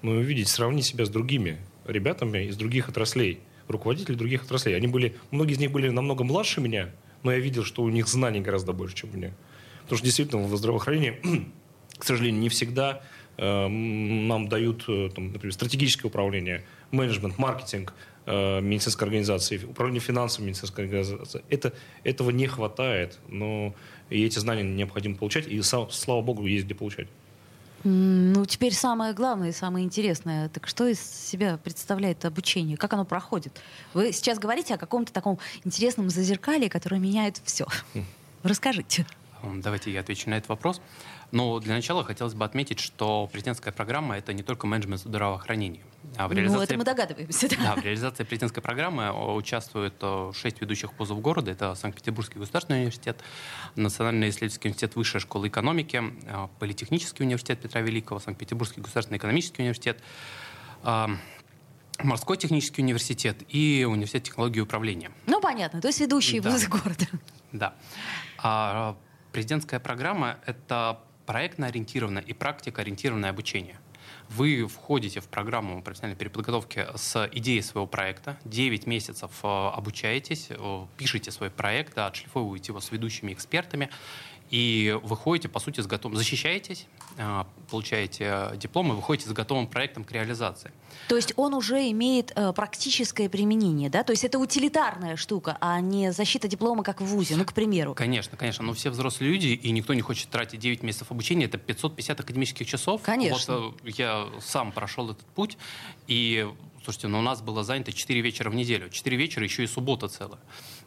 но 0.01 0.13
и 0.13 0.17
увидеть, 0.17 0.47
сравнить 0.49 0.85
себя 0.85 1.05
с 1.05 1.09
другими 1.09 1.57
ребятами 1.85 2.45
из 2.45 2.57
других 2.57 2.89
отраслей, 2.89 3.39
руководителей 3.67 4.15
других 4.15 4.43
отраслей. 4.43 4.75
Они 4.75 4.87
были, 4.87 5.15
многие 5.31 5.53
из 5.53 5.59
них 5.59 5.71
были 5.71 5.89
намного 5.89 6.23
младше 6.23 6.61
меня, 6.61 6.91
но 7.23 7.31
я 7.31 7.39
видел, 7.39 7.63
что 7.63 7.83
у 7.83 7.89
них 7.89 8.07
знаний 8.07 8.41
гораздо 8.41 8.73
больше, 8.73 8.95
чем 8.95 9.09
у 9.11 9.17
меня. 9.17 9.33
Потому 9.81 9.97
что 9.97 10.05
действительно 10.05 10.43
в 10.43 10.55
здравоохранении, 10.55 11.19
к 11.97 12.03
сожалению, 12.03 12.41
не 12.41 12.49
всегда 12.49 13.01
э, 13.37 13.67
нам 13.67 14.47
дают, 14.47 14.85
э, 14.87 15.09
там, 15.13 15.33
например, 15.33 15.53
стратегическое 15.53 16.07
управление, 16.07 16.63
менеджмент, 16.91 17.37
маркетинг 17.37 17.93
э, 18.25 18.61
медицинской 18.61 19.07
организации, 19.07 19.57
управление 19.63 20.01
финансами 20.01 20.47
медицинской 20.47 20.85
организации. 20.85 21.43
Это, 21.49 21.73
этого 22.03 22.29
не 22.29 22.47
хватает, 22.47 23.19
но 23.27 23.73
и 24.09 24.23
эти 24.23 24.39
знания 24.39 24.63
необходимо 24.63 25.15
получать, 25.15 25.47
и 25.47 25.61
слава 25.61 26.21
богу, 26.21 26.45
есть 26.45 26.65
где 26.65 26.75
получать. 26.75 27.07
Ну, 27.83 28.45
теперь 28.45 28.73
самое 28.73 29.13
главное 29.13 29.49
и 29.49 29.53
самое 29.53 29.85
интересное. 29.85 30.49
Так 30.49 30.67
что 30.67 30.87
из 30.87 30.99
себя 30.99 31.57
представляет 31.57 32.25
обучение? 32.25 32.77
Как 32.77 32.93
оно 32.93 33.05
проходит? 33.05 33.61
Вы 33.93 34.11
сейчас 34.11 34.39
говорите 34.39 34.73
о 34.75 34.77
каком-то 34.77 35.13
таком 35.13 35.39
интересном 35.63 36.09
зазеркале, 36.09 36.69
которое 36.69 36.99
меняет 36.99 37.41
все. 37.43 37.65
Хм. 37.93 38.05
Расскажите. 38.43 39.05
Давайте 39.43 39.91
я 39.91 40.01
отвечу 40.01 40.29
на 40.29 40.35
этот 40.35 40.49
вопрос. 40.49 40.81
Но 41.31 41.59
для 41.59 41.75
начала 41.75 42.03
хотелось 42.03 42.33
бы 42.33 42.43
отметить, 42.43 42.79
что 42.79 43.29
президентская 43.31 43.71
программа— 43.71 44.17
это 44.17 44.33
не 44.33 44.43
только 44.43 44.67
менеджмент 44.67 45.01
здравоохранения. 45.01 45.81
А 46.17 46.27
в 46.27 46.31
реализации... 46.31 46.57
Ну, 46.57 46.63
это 46.63 46.77
мы 46.77 46.83
догадываемся. 46.83 47.49
Да. 47.49 47.75
да, 47.75 47.75
в 47.75 47.83
реализации 47.83 48.23
президентской 48.23 48.61
программы 48.61 49.35
участвуют 49.35 49.95
э, 50.01 50.31
шесть 50.33 50.59
ведущих 50.61 50.97
вузов 50.97 51.21
города. 51.21 51.51
Это 51.51 51.75
Санкт-Петербургский 51.75 52.39
государственный 52.39 52.79
университет, 52.79 53.19
Национальный 53.75 54.29
исследовательский 54.29 54.69
университет 54.69 54.95
Высшей 54.95 55.21
школы 55.21 55.49
экономики, 55.49 56.01
э, 56.25 56.47
Политехнический 56.59 57.23
университет 57.23 57.59
Петра 57.59 57.81
Великого, 57.81 58.19
Санкт-Петербургский 58.19 58.81
государственный 58.81 59.17
экономический 59.17 59.61
университет, 59.61 60.01
Морской 62.01 62.37
технический 62.37 62.81
университет 62.81 63.37
и 63.49 63.85
Университет 63.87 64.23
технологии 64.23 64.59
и 64.59 64.61
управления. 64.61 65.11
Ну, 65.27 65.41
понятно. 65.41 65.81
То 65.81 65.89
есть 65.89 65.99
ведущие 65.99 66.41
да. 66.41 66.51
вузы 66.51 66.67
города. 66.67 67.05
Да. 67.51 67.75
Президентская 69.31 69.79
программа— 69.79 70.39
это 70.45 70.99
проектно-ориентированное 71.25 72.23
и 72.23 72.33
практико-ориентированное 72.33 73.29
обучение. 73.29 73.79
Вы 74.29 74.67
входите 74.67 75.21
в 75.21 75.27
программу 75.27 75.81
профессиональной 75.83 76.17
переподготовки 76.17 76.87
с 76.95 77.29
идеей 77.31 77.61
своего 77.61 77.85
проекта, 77.85 78.37
9 78.45 78.87
месяцев 78.87 79.31
э, 79.43 79.47
обучаетесь, 79.47 80.47
э, 80.49 80.85
пишете 80.97 81.31
свой 81.31 81.49
проект, 81.49 81.97
отшлифовываете 81.97 82.71
его 82.71 82.79
с 82.79 82.91
ведущими 82.91 83.33
экспертами, 83.33 83.89
И 84.49 84.97
выходите, 85.03 85.47
по 85.47 85.59
сути, 85.59 85.81
с 85.81 85.87
готовым, 85.87 86.17
защищаетесь, 86.17 86.87
а, 87.17 87.47
получаете 87.69 88.51
диплом 88.55 88.91
и 88.91 88.95
выходите 88.95 89.29
с 89.29 89.33
готовым 89.33 89.67
проектом 89.67 90.03
к 90.03 90.11
реализации. 90.11 90.71
То 91.07 91.15
есть 91.15 91.33
он 91.35 91.53
уже 91.53 91.89
имеет 91.91 92.31
э, 92.35 92.51
практическое 92.53 93.29
применение, 93.29 93.89
да? 93.89 94.03
То 94.03 94.11
есть 94.11 94.23
это 94.23 94.39
утилитарная 94.39 95.15
штука, 95.15 95.57
а 95.61 95.79
не 95.81 96.11
защита 96.11 96.47
диплома, 96.47 96.83
как 96.83 97.01
в 97.01 97.05
ВУЗе, 97.05 97.35
ну, 97.35 97.45
к 97.45 97.53
примеру. 97.53 97.93
Конечно, 97.93 98.37
конечно. 98.37 98.63
Но 98.63 98.73
все 98.73 98.89
взрослые 98.89 99.31
люди, 99.31 99.47
и 99.47 99.71
никто 99.71 99.93
не 99.93 100.01
хочет 100.01 100.29
тратить 100.29 100.59
9 100.59 100.81
месяцев 100.81 101.11
обучения, 101.11 101.45
это 101.45 101.57
550 101.57 102.19
академических 102.19 102.67
часов. 102.67 103.01
Конечно. 103.01 103.57
Вот 103.57 103.75
э, 103.83 103.91
я 103.97 104.27
сам 104.41 104.71
прошел 104.71 105.11
этот 105.11 105.25
путь, 105.27 105.57
и 106.07 106.47
Слушайте, 106.89 107.07
но 107.07 107.17
ну, 107.17 107.19
у 107.19 107.21
нас 107.21 107.43
было 107.43 107.63
занято 107.63 107.91
4 107.91 108.19
вечера 108.21 108.49
в 108.49 108.55
неделю. 108.55 108.89
4 108.89 109.15
вечера, 109.15 109.43
еще 109.43 109.63
и 109.63 109.67
суббота 109.67 110.07
целая. 110.07 110.39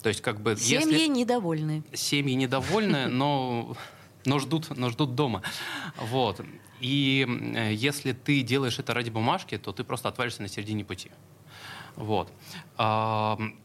То 0.03 0.09
есть 0.09 0.21
как 0.21 0.41
бы... 0.41 0.57
Семьи 0.57 0.95
если... 0.95 1.07
недовольны. 1.07 1.85
Семьи 1.93 2.35
недовольны, 2.35 3.07
но 3.07 3.77
но 4.25 4.41
ждут, 4.41 4.77
но 4.77 4.91
ждут 4.91 5.15
дома. 5.15 5.43
Вот. 5.97 6.41
И 6.81 7.25
если 7.71 8.11
ты 8.11 8.43
делаешь 8.43 8.81
это 8.81 8.95
ради 8.95 9.11
бумажки, 9.11 9.57
то 9.59 9.71
ты 9.71 9.85
просто 9.85 10.09
отвалишься 10.09 10.43
на 10.43 10.49
середине 10.49 10.85
пути. 10.85 11.13
Вот. 11.97 12.33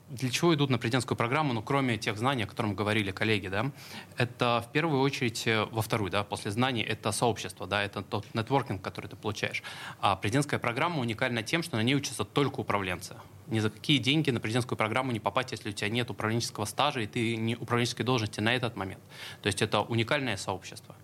Для 0.10 0.30
чего 0.30 0.56
идут 0.56 0.70
на 0.70 0.78
президентскую 0.78 1.18
программу, 1.18 1.52
ну, 1.52 1.62
кроме 1.62 1.98
тех 1.98 2.18
знаний, 2.18 2.44
о 2.44 2.48
которых 2.48 2.76
говорили 2.76 3.12
коллеги, 3.12 3.50
да, 3.50 3.72
это 4.16 4.64
в 4.66 4.72
первую 4.72 5.02
очередь, 5.02 5.46
э, 5.46 5.66
во 5.66 5.82
вторую, 5.82 6.10
да, 6.10 6.24
после 6.24 6.52
знаний, 6.52 6.82
это 6.82 7.12
сообщество, 7.12 7.68
да, 7.68 7.84
это 7.84 8.02
тот 8.04 8.26
нетворкинг, 8.34 8.82
который 8.82 9.08
ты 9.08 9.18
получаешь. 9.18 9.64
А 10.00 10.16
президентская 10.16 10.62
программа 10.62 11.02
уникальна 11.02 11.44
тем, 11.44 11.62
что 11.62 11.76
на 11.76 11.84
ней 11.84 11.96
учатся 11.96 12.24
только 12.24 12.62
управленцы. 12.62 13.16
Ни 13.48 13.60
за 13.60 13.70
какие 13.70 13.98
деньги 13.98 14.32
на 14.32 14.40
президентскую 14.40 14.78
программу 14.78 15.12
не 15.12 15.20
попасть, 15.20 15.52
если 15.52 15.72
у 15.72 15.74
тебя 15.74 15.90
нет 15.90 16.10
управленческого 16.10 16.64
стажа, 16.64 17.02
и 17.02 17.08
ты 17.08 17.36
не 17.36 17.58
управленческой 17.58 18.06
должности 18.06 18.40
на 18.40 18.56
этот 18.56 18.78
момент. 18.78 19.02
То 19.42 19.48
есть 19.48 19.62
это 19.62 19.82
уникальное 19.82 20.38
сообщество. 20.38 20.96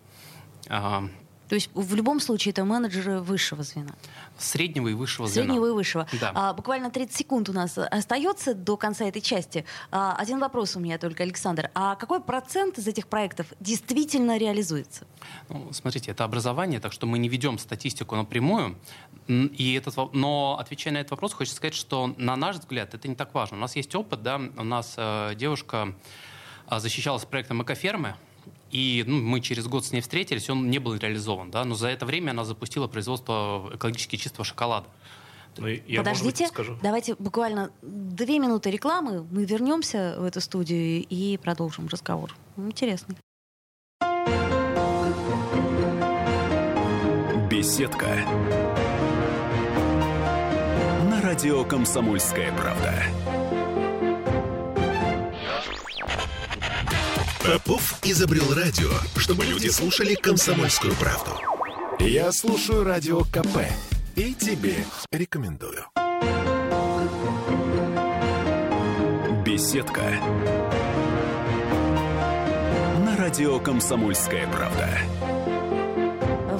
То 1.53 1.55
есть 1.55 1.69
в 1.75 1.93
любом 1.93 2.19
случае 2.19 2.51
это 2.51 2.65
менеджеры 2.65 3.19
высшего 3.19 3.61
звена. 3.61 3.91
Среднего 4.39 4.87
и 4.87 4.95
высшего 4.95 5.27
звена. 5.27 5.45
Среднего 5.45 5.67
и 5.67 5.71
высшего. 5.71 6.07
Да. 6.19 6.31
А, 6.33 6.53
буквально 6.53 6.89
30 6.89 7.15
секунд 7.15 7.47
у 7.47 7.53
нас 7.53 7.77
остается 7.77 8.55
до 8.55 8.75
конца 8.75 9.05
этой 9.05 9.21
части. 9.21 9.63
А, 9.91 10.15
один 10.15 10.39
вопрос 10.39 10.75
у 10.75 10.79
меня 10.79 10.97
только, 10.97 11.21
Александр. 11.21 11.69
А 11.75 11.93
какой 11.93 12.21
процент 12.21 12.79
из 12.79 12.87
этих 12.87 13.05
проектов 13.05 13.45
действительно 13.59 14.39
реализуется? 14.39 15.05
Ну, 15.47 15.71
смотрите, 15.73 16.09
это 16.09 16.23
образование, 16.23 16.79
так 16.79 16.91
что 16.91 17.05
мы 17.05 17.19
не 17.19 17.29
ведем 17.29 17.59
статистику 17.59 18.15
напрямую. 18.15 18.75
И 19.27 19.75
этот, 19.75 19.95
но 20.11 20.57
отвечая 20.59 20.95
на 20.95 20.97
этот 21.01 21.11
вопрос, 21.11 21.33
хочется 21.33 21.57
сказать, 21.57 21.75
что 21.75 22.15
на 22.17 22.35
наш 22.35 22.55
взгляд 22.55 22.95
это 22.95 23.07
не 23.07 23.13
так 23.13 23.31
важно. 23.35 23.57
У 23.57 23.59
нас 23.59 23.75
есть 23.75 23.93
опыт, 23.93 24.23
да, 24.23 24.41
у 24.57 24.63
нас 24.63 24.95
э, 24.97 25.35
девушка 25.35 25.93
э, 26.71 26.79
защищалась 26.79 27.25
проектом 27.25 27.61
«Экофермы», 27.61 28.15
и 28.73 29.03
ну, 29.05 29.21
мы 29.21 29.39
через 29.39 29.67
год 29.67 29.85
с 29.85 29.91
ней 29.91 30.01
встретились, 30.01 30.49
он 30.49 30.69
не 30.69 30.79
был 30.79 30.95
реализован, 30.95 31.51
да, 31.51 31.63
но 31.63 31.75
за 31.75 31.89
это 31.89 32.05
время 32.07 32.31
она 32.31 32.43
запустила 32.43 32.87
производство 32.87 33.69
экологически 33.73 34.15
чистого 34.15 34.43
шоколада. 34.43 34.87
Ну, 35.57 35.67
я, 35.67 35.99
Подождите, 35.99 36.45
быть, 36.45 36.47
скажу. 36.47 36.79
давайте 36.81 37.13
буквально 37.19 37.71
две 37.83 38.39
минуты 38.39 38.71
рекламы, 38.71 39.27
мы 39.29 39.45
вернемся 39.45 40.15
в 40.17 40.23
эту 40.23 40.41
студию 40.41 41.05
и 41.07 41.37
продолжим 41.37 41.87
разговор. 41.87 42.35
Интересно. 42.57 43.15
Беседка. 47.51 48.07
На 51.11 51.21
радио 51.21 51.63
«Комсомольская 51.63 52.51
правда». 52.57 53.32
Попов 57.43 57.99
изобрел 58.03 58.53
радио, 58.53 58.89
чтобы 59.17 59.43
люди 59.43 59.67
слушали 59.67 60.15
комсомольскую 60.15 60.93
правду. 60.95 61.31
Я 61.99 62.31
слушаю 62.31 62.85
радио 62.85 63.25
КП 63.25 63.67
и 64.15 64.33
тебе 64.33 64.85
рекомендую. 65.11 65.83
Беседка. 69.43 70.03
На 73.05 73.17
радио 73.17 73.59
«Комсомольская 73.59 74.47
правда». 74.47 74.87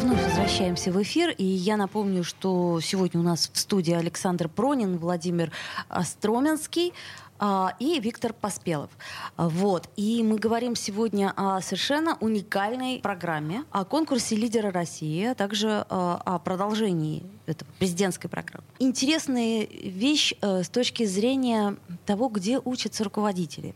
Вновь 0.03 0.21
возвращаемся 0.21 0.91
в 0.91 1.01
эфир, 1.01 1.29
и 1.29 1.45
я 1.45 1.77
напомню, 1.77 2.25
что 2.25 2.81
сегодня 2.81 3.21
у 3.21 3.23
нас 3.23 3.49
в 3.53 3.57
студии 3.57 3.93
Александр 3.93 4.49
Пронин, 4.49 4.97
Владимир 4.97 5.51
Остроменский. 5.87 6.93
А, 7.39 7.75
и 7.79 7.99
Виктор 7.99 8.33
Поспелов. 8.33 8.89
Вот. 9.37 9.89
И 9.95 10.23
мы 10.23 10.37
говорим 10.37 10.75
сегодня 10.75 11.33
о 11.35 11.61
совершенно 11.61 12.17
уникальной 12.19 12.99
программе, 12.99 13.65
о 13.71 13.85
конкурсе 13.85 14.35
лидера 14.35 14.71
России, 14.71 15.25
а 15.25 15.35
также 15.35 15.85
а, 15.89 16.21
о 16.23 16.39
продолжении 16.39 17.23
этой 17.45 17.65
президентской 17.79 18.29
программы. 18.29 18.65
Интересная 18.79 19.65
вещь 19.65 20.33
э, 20.41 20.63
с 20.63 20.69
точки 20.69 21.03
зрения 21.05 21.75
того, 22.05 22.29
где 22.29 22.59
учатся 22.63 23.03
руководители. 23.03 23.75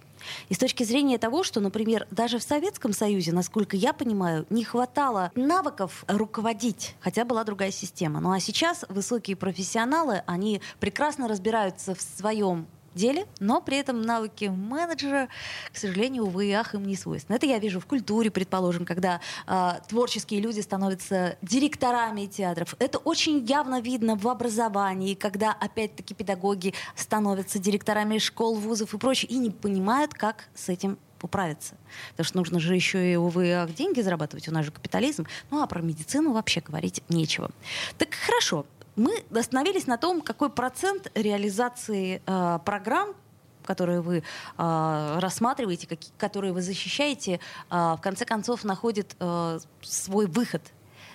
И 0.49 0.53
с 0.53 0.57
точки 0.57 0.83
зрения 0.83 1.17
того, 1.17 1.43
что, 1.43 1.59
например, 1.59 2.07
даже 2.11 2.39
в 2.39 2.43
Советском 2.43 2.93
Союзе, 2.93 3.33
насколько 3.33 3.75
я 3.75 3.93
понимаю, 3.93 4.45
не 4.49 4.63
хватало 4.63 5.31
навыков 5.35 6.05
руководить, 6.07 6.95
хотя 7.01 7.25
была 7.25 7.43
другая 7.43 7.71
система. 7.71 8.19
Ну 8.19 8.31
а 8.31 8.39
сейчас 8.39 8.85
высокие 8.89 9.35
профессионалы, 9.35 10.23
они 10.25 10.61
прекрасно 10.79 11.27
разбираются 11.27 11.93
в 11.93 12.01
своем 12.01 12.67
деле, 12.97 13.25
но 13.39 13.61
при 13.61 13.77
этом 13.77 14.01
навыки 14.01 14.45
менеджера, 14.45 15.29
к 15.71 15.77
сожалению, 15.77 16.25
увы 16.25 16.47
и 16.47 16.51
ах, 16.51 16.75
им 16.75 16.85
не 16.85 16.95
свойственны. 16.95 17.37
Это 17.37 17.45
я 17.45 17.59
вижу 17.59 17.79
в 17.79 17.85
культуре, 17.85 18.29
предположим, 18.29 18.85
когда 18.85 19.21
э, 19.47 19.71
творческие 19.87 20.41
люди 20.41 20.59
становятся 20.59 21.37
директорами 21.41 22.25
театров. 22.25 22.75
Это 22.79 22.97
очень 22.97 23.45
явно 23.45 23.79
видно 23.79 24.15
в 24.15 24.27
образовании, 24.27 25.13
когда, 25.13 25.53
опять-таки, 25.53 26.13
педагоги 26.13 26.73
становятся 26.95 27.59
директорами 27.59 28.17
школ, 28.17 28.55
вузов 28.55 28.93
и 28.93 28.97
прочее, 28.97 29.29
и 29.29 29.37
не 29.37 29.51
понимают, 29.51 30.13
как 30.13 30.49
с 30.53 30.69
этим 30.69 30.97
управиться. 31.23 31.75
Потому 32.11 32.25
что 32.25 32.37
нужно 32.37 32.59
же 32.59 32.75
еще 32.75 33.11
и, 33.11 33.15
увы, 33.15 33.67
деньги 33.75 34.01
зарабатывать, 34.01 34.47
у 34.47 34.51
нас 34.51 34.65
же 34.65 34.71
капитализм. 34.71 35.25
Ну 35.51 35.61
а 35.61 35.67
про 35.67 35.81
медицину 35.81 36.33
вообще 36.33 36.61
говорить 36.61 37.03
нечего. 37.09 37.51
Так 37.97 38.13
хорошо, 38.13 38.65
мы 38.97 39.23
остановились 39.33 39.87
на 39.87 39.97
том, 39.97 40.21
какой 40.21 40.49
процент 40.49 41.11
реализации 41.15 42.21
э, 42.25 42.59
программ 42.65 43.15
которые 43.63 43.99
вы 43.99 44.23
э, 44.57 45.19
рассматриваете, 45.19 45.87
как, 45.87 45.99
которые 46.17 46.53
вы 46.53 46.61
защищаете, 46.61 47.33
э, 47.33 47.39
в 47.69 47.99
конце 48.01 48.23
концов 48.23 48.63
находит 48.63 49.17
э, 49.19 49.59
свой 49.81 50.25
выход. 50.25 50.61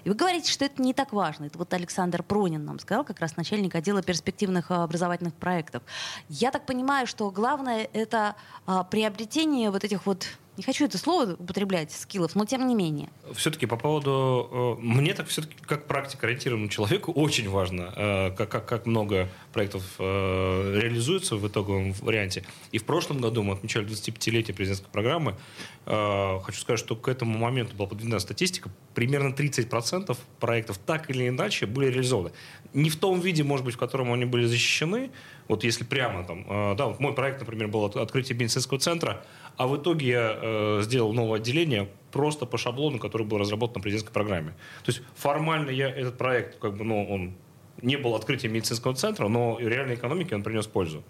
И 0.05 0.09
вы 0.09 0.15
говорите, 0.15 0.51
что 0.51 0.65
это 0.65 0.83
не 0.83 0.95
так 0.95 1.13
важно. 1.13 1.47
Это 1.47 1.59
вот 1.59 1.73
Александр 1.73 2.23
Пронин 2.23 2.65
нам 2.65 2.79
сказал, 2.79 3.05
как 3.05 3.21
раз 3.21 3.37
начальник 3.37 3.75
отдела 3.75 4.03
перспективных 4.03 4.71
образовательных 4.71 5.35
проектов. 5.35 5.83
Я 6.29 6.51
так 6.51 6.67
понимаю, 6.67 7.07
что 7.07 7.31
главное 7.31 7.89
это 7.93 8.37
э, 8.67 8.81
приобретение 8.91 9.71
вот 9.71 9.83
этих 9.85 10.07
вот 10.07 10.27
не 10.57 10.63
хочу 10.63 10.85
это 10.85 10.99
слово 10.99 11.33
употреблять, 11.33 11.93
скиллов, 11.93 12.35
но 12.35 12.45
тем 12.45 12.67
не 12.67 12.75
менее. 12.75 13.09
Все-таки 13.35 13.65
по 13.67 13.77
поводу... 13.77 14.77
Э, 14.79 14.83
мне 14.83 15.15
так 15.15 15.29
все-таки 15.29 15.55
как 15.63 15.87
практика 15.87 16.27
ориентированному 16.27 16.69
человеку 16.69 17.11
очень 17.13 17.49
важно, 17.49 17.93
э, 17.97 18.31
как, 18.37 18.51
как, 18.51 18.67
как 18.67 18.87
много 18.87 19.31
проектов 19.53 19.83
э, 19.99 20.81
реализуется 20.83 21.37
в 21.37 21.49
итоговом 21.49 21.93
варианте. 21.95 22.45
И 22.71 22.79
в 22.79 22.85
прошлом 22.85 23.21
году 23.21 23.43
мы 23.43 23.55
отмечали 23.55 23.87
25-летие 23.87 24.53
президентской 24.53 24.91
программы. 24.91 25.37
Хочу 25.85 26.61
сказать, 26.61 26.79
что 26.79 26.95
к 26.95 27.09
этому 27.09 27.37
моменту 27.37 27.75
была 27.75 27.89
подведена 27.89 28.21
статистика. 28.21 28.71
Примерно 28.95 29.35
30% 29.35 30.17
проектов 30.41 30.79
так 30.79 31.11
или 31.11 31.29
иначе 31.29 31.67
были 31.67 31.87
реализованы. 31.87 32.33
Не 32.75 32.91
в 32.91 32.97
том 32.97 33.21
виде, 33.21 33.43
может 33.43 33.65
быть, 33.65 33.75
в 33.75 33.79
котором 33.79 34.13
они 34.13 34.25
были 34.25 34.45
защищены. 34.45 35.11
Вот 35.49 35.65
если 35.65 35.85
прямо 35.85 36.25
там... 36.25 36.77
Да, 36.77 36.87
вот 36.87 37.01
мой 37.01 37.15
проект, 37.15 37.41
например, 37.41 37.69
был 37.69 37.85
открытие 37.85 38.39
медицинского 38.39 38.79
центра– 38.79 39.25
а 39.57 39.67
в 39.67 39.77
итоге 39.77 40.07
я 40.07 40.39
э, 40.41 40.81
сделал 40.83 41.13
новое 41.13 41.39
отделение 41.39 41.89
просто 42.11 42.47
по 42.47 42.59
шаблону, 42.59 42.99
который 42.99 43.27
был 43.27 43.39
разработан 43.39 43.77
на 43.77 43.83
президентской 43.83 44.13
программе. 44.13 44.51
То 44.85 44.93
есть 44.93 45.03
формально 45.15 45.71
я 45.71 45.89
этот 45.89 46.17
проект, 46.17 46.59
как 46.59 46.77
бы, 46.77 46.85
ну, 46.85 47.05
он 47.09 47.35
не 47.81 47.97
был 47.97 48.15
открытием 48.15 48.53
медицинского 48.53 48.95
центра, 48.95 49.29
но 49.29 49.59
реальной 49.59 49.95
экономике 49.95 50.35
он 50.35 50.43
принес 50.43 50.67
пользу. 50.67 51.05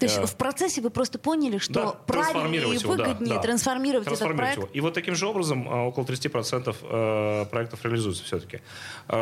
То 0.00 0.06
есть 0.06 0.18
э, 0.18 0.26
в 0.26 0.34
процессе 0.36 0.80
вы 0.80 0.88
просто 0.90 1.18
поняли, 1.18 1.58
что 1.58 1.74
да, 1.74 1.86
правильнее 2.06 2.62
и 2.62 2.78
выгоднее 2.78 3.34
да, 3.34 3.42
трансформировать, 3.42 4.06
да, 4.06 4.16
трансформировать 4.16 4.20
этот 4.20 4.36
проект? 4.36 4.56
Его. 4.56 4.68
И 4.72 4.80
вот 4.80 4.94
таким 4.94 5.14
же 5.14 5.26
образом 5.26 5.68
э, 5.68 5.86
около 5.86 6.04
30% 6.04 6.74
э, 6.80 7.44
проектов 7.50 7.84
реализуется 7.84 8.24
все-таки. 8.24 8.60